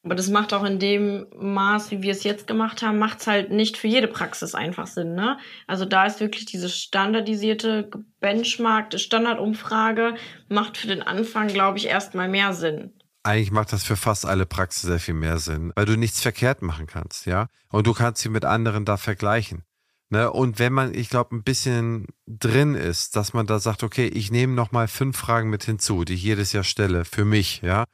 [0.07, 3.27] Aber das macht auch in dem Maß, wie wir es jetzt gemacht haben, macht es
[3.27, 5.17] halt nicht für jede Praxis einfach Sinn.
[5.17, 5.37] Ne?
[5.67, 7.91] Also da ist wirklich diese standardisierte
[8.21, 10.15] Benchmark, Standardumfrage,
[10.49, 12.93] macht für den Anfang, glaube ich, erstmal mehr Sinn.
[13.25, 16.63] Eigentlich macht das für fast alle Praxen sehr viel mehr Sinn, weil du nichts verkehrt
[16.63, 17.49] machen kannst, ja.
[17.69, 19.65] Und du kannst sie mit anderen da vergleichen.
[20.11, 20.31] Ne?
[20.31, 24.31] Und wenn man, ich glaube, ein bisschen drin ist, dass man da sagt, okay, ich
[24.31, 27.87] nehme nochmal fünf Fragen mit hinzu, die ich jedes Jahr stelle, für mich, ja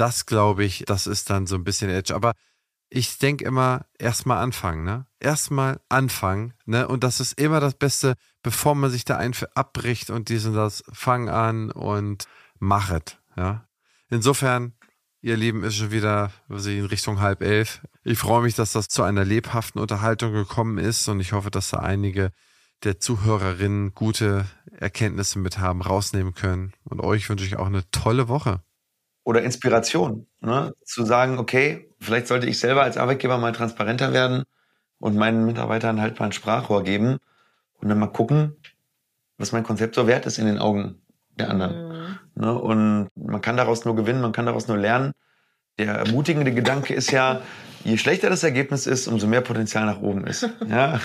[0.00, 2.14] das glaube ich, das ist dann so ein bisschen Edge.
[2.14, 2.32] Aber
[2.88, 5.06] ich denke immer, erstmal anfangen, ne?
[5.20, 6.88] Erstmal anfangen, ne?
[6.88, 10.82] Und das ist immer das Beste, bevor man sich da ein abbricht und diesen das,
[10.92, 12.24] fang an und
[12.58, 13.68] machet, ja?
[14.08, 14.72] Insofern,
[15.20, 17.82] ihr Lieben, ist schon wieder in Richtung halb elf.
[18.02, 21.70] Ich freue mich, dass das zu einer lebhaften Unterhaltung gekommen ist und ich hoffe, dass
[21.70, 22.32] da einige
[22.82, 26.72] der Zuhörerinnen gute Erkenntnisse mit haben, rausnehmen können.
[26.84, 28.62] Und euch wünsche ich auch eine tolle Woche
[29.24, 30.26] oder Inspiration.
[30.40, 30.74] Ne?
[30.84, 34.44] Zu sagen, okay, vielleicht sollte ich selber als Arbeitgeber mal transparenter werden
[34.98, 37.18] und meinen Mitarbeitern halt mal ein Sprachrohr geben
[37.80, 38.56] und dann mal gucken,
[39.38, 41.00] was mein Konzept so wert ist in den Augen
[41.38, 41.88] der anderen.
[41.88, 42.18] Mhm.
[42.34, 42.58] Ne?
[42.58, 45.12] Und man kann daraus nur gewinnen, man kann daraus nur lernen.
[45.78, 47.40] Der ermutigende Gedanke ist ja,
[47.84, 50.48] je schlechter das Ergebnis ist, umso mehr Potenzial nach oben ist.
[50.68, 51.00] Ja?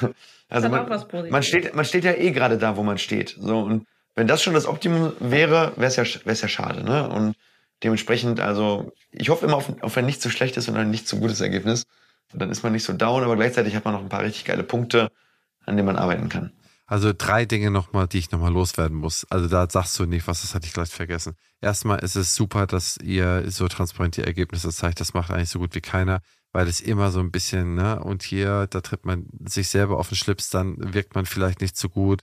[0.47, 0.88] Also man,
[1.32, 3.36] man, steht, man steht ja eh gerade da, wo man steht.
[3.39, 6.84] So, und wenn das schon das Optimum wäre, wäre es ja, wär's ja schade.
[6.84, 7.09] Ne?
[7.09, 7.36] Und
[7.84, 11.17] Dementsprechend, also ich hoffe immer auf, auf ein nicht so schlechtes und ein nicht so
[11.17, 11.86] gutes Ergebnis.
[12.34, 14.45] Und dann ist man nicht so down, aber gleichzeitig hat man noch ein paar richtig
[14.45, 15.11] geile Punkte,
[15.65, 16.51] an denen man arbeiten kann.
[16.88, 19.26] Also drei Dinge nochmal, die ich nochmal loswerden muss.
[19.32, 21.36] Also da sagst du nicht was, das hatte ich gleich vergessen.
[21.59, 24.99] Erstmal ist es super, dass ihr so transparent die Ergebnisse zeigt.
[24.99, 26.21] Das macht eigentlich so gut wie keiner,
[26.51, 30.09] weil es immer so ein bisschen, ne, und hier, da tritt man sich selber auf
[30.09, 32.21] den Schlips, dann wirkt man vielleicht nicht so gut.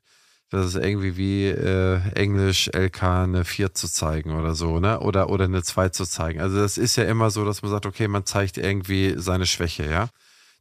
[0.52, 5.00] Das ist irgendwie wie äh, Englisch LK eine 4 zu zeigen oder so, ne?
[5.00, 6.42] Oder, oder eine 2 zu zeigen.
[6.42, 9.90] Also das ist ja immer so, dass man sagt, okay, man zeigt irgendwie seine Schwäche,
[9.90, 10.10] ja.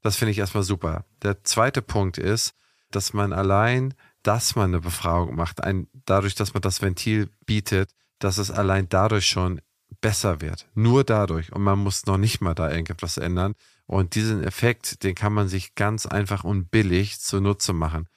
[0.02, 1.04] Das finde ich erstmal super.
[1.24, 2.54] Der zweite Punkt ist,
[2.90, 7.92] dass man allein, dass man eine Befragung macht, ein, dadurch, dass man das Ventil bietet,
[8.20, 9.60] dass es allein dadurch schon
[10.00, 10.70] besser wird.
[10.74, 11.52] Nur dadurch.
[11.52, 13.56] Und man muss noch nicht mal da irgendetwas ändern.
[13.88, 18.08] Und diesen Effekt, den kann man sich ganz einfach und billig zunutze machen.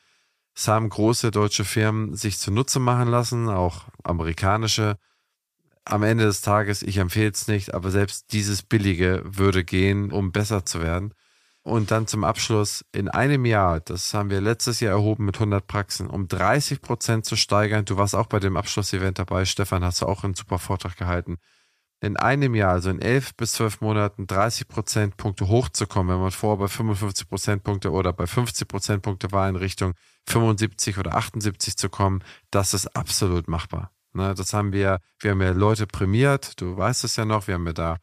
[0.55, 4.97] Es haben große deutsche Firmen sich zunutze machen lassen, auch amerikanische.
[5.85, 10.33] Am Ende des Tages, ich empfehle es nicht, aber selbst dieses Billige würde gehen, um
[10.33, 11.13] besser zu werden.
[11.63, 15.67] Und dann zum Abschluss, in einem Jahr, das haben wir letztes Jahr erhoben mit 100
[15.67, 17.85] Praxen, um 30 Prozent zu steigern.
[17.85, 21.39] Du warst auch bei dem Abschlussevent dabei, Stefan, hast du auch einen super Vortrag gehalten
[22.05, 26.59] in einem Jahr, also in elf bis zwölf Monaten, 30 Prozentpunkte hochzukommen, wenn man vorher
[26.59, 29.95] bei 55 Prozentpunkte oder bei 50 Prozentpunkte war, in Richtung
[30.29, 33.91] 75 oder 78 zu kommen, das ist absolut machbar.
[34.13, 37.55] Ne, das haben wir, wir haben ja Leute prämiert, du weißt es ja noch, wir
[37.55, 37.97] haben ja da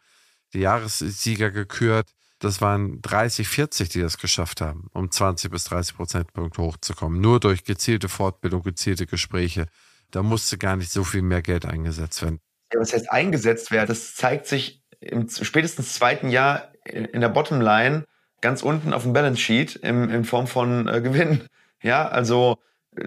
[0.54, 2.12] die Jahressieger gekürt.
[2.40, 7.22] Das waren 30, 40, die das geschafft haben, um 20 bis 30 Prozentpunkte hochzukommen.
[7.22, 9.68] Nur durch gezielte Fortbildung, gezielte Gespräche.
[10.10, 12.40] Da musste gar nicht so viel mehr Geld eingesetzt werden
[12.74, 18.06] ja, was heißt eingesetzt werden, das zeigt sich im spätestens zweiten Jahr in der Bottomline
[18.42, 21.48] ganz unten auf dem Balance Sheet im, in Form von äh, Gewinn.
[21.82, 22.58] Ja, also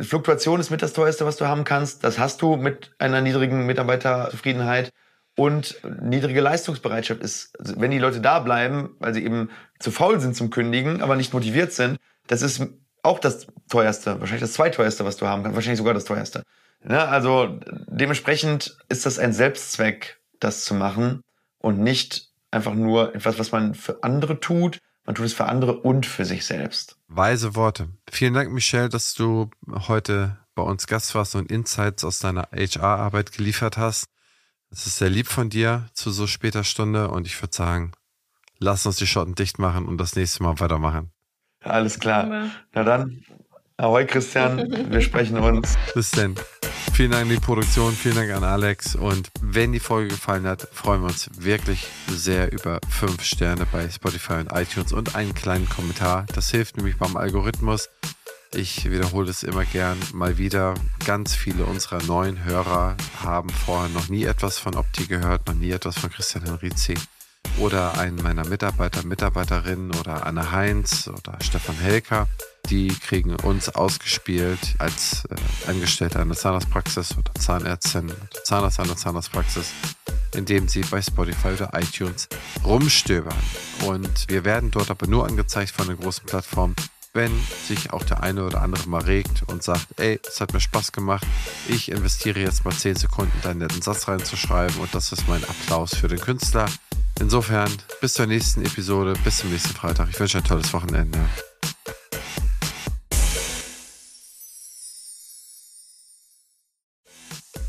[0.00, 2.04] Fluktuation ist mit das teuerste, was du haben kannst.
[2.04, 4.90] Das hast du mit einer niedrigen Mitarbeiterzufriedenheit
[5.36, 9.50] und niedrige Leistungsbereitschaft ist, also wenn die Leute da bleiben, weil sie eben
[9.80, 11.98] zu faul sind zum Kündigen, aber nicht motiviert sind,
[12.28, 12.66] das ist
[13.02, 16.44] auch das teuerste, wahrscheinlich das zweiteuerste, was du haben kannst, wahrscheinlich sogar das teuerste.
[16.84, 17.00] Ne?
[17.08, 17.58] Also
[17.88, 21.22] dementsprechend ist das ein Selbstzweck, das zu machen
[21.58, 24.78] und nicht einfach nur etwas, was man für andere tut.
[25.06, 26.96] Man tut es für andere und für sich selbst.
[27.08, 27.88] Weise Worte.
[28.10, 33.32] Vielen Dank, Michelle, dass du heute bei uns Gast warst und Insights aus deiner HR-Arbeit
[33.32, 34.06] geliefert hast.
[34.70, 37.92] Es ist sehr lieb von dir zu so später Stunde und ich würde sagen,
[38.58, 41.10] lass uns die Schotten dicht machen und das nächste Mal weitermachen.
[41.60, 42.50] Alles klar.
[42.72, 43.24] Na dann,
[43.76, 45.76] ahoi Christian, wir sprechen uns.
[45.94, 46.34] Bis denn.
[46.92, 48.94] Vielen Dank an die Produktion, vielen Dank an Alex.
[48.94, 53.88] Und wenn die Folge gefallen hat, freuen wir uns wirklich sehr über fünf Sterne bei
[53.88, 56.26] Spotify und iTunes und einen kleinen Kommentar.
[56.34, 57.90] Das hilft nämlich beim Algorithmus.
[58.52, 60.74] Ich wiederhole es immer gern mal wieder.
[61.04, 65.72] Ganz viele unserer neuen Hörer haben vorher noch nie etwas von Opti gehört, noch nie
[65.72, 66.94] etwas von Christian Henrizi
[67.58, 72.28] oder einen meiner Mitarbeiter, Mitarbeiterinnen oder Anne Heinz oder Stefan Helker.
[72.70, 79.72] Die kriegen uns ausgespielt als äh, Angestellte einer Zahnarztpraxis oder Zahnärztin oder Zahnarzt einer Zahnarztpraxis,
[80.34, 82.28] indem sie bei Spotify oder iTunes
[82.64, 83.36] rumstöbern.
[83.84, 86.74] Und wir werden dort aber nur angezeigt von den großen Plattformen,
[87.12, 87.32] wenn
[87.66, 90.92] sich auch der eine oder andere mal regt und sagt, ey, es hat mir Spaß
[90.92, 91.26] gemacht,
[91.68, 95.94] ich investiere jetzt mal 10 Sekunden, deinen netten Satz reinzuschreiben und das ist mein Applaus
[95.94, 96.66] für den Künstler
[97.20, 100.08] Insofern, bis zur nächsten Episode, bis zum nächsten Freitag.
[100.10, 101.18] Ich wünsche ein tolles Wochenende.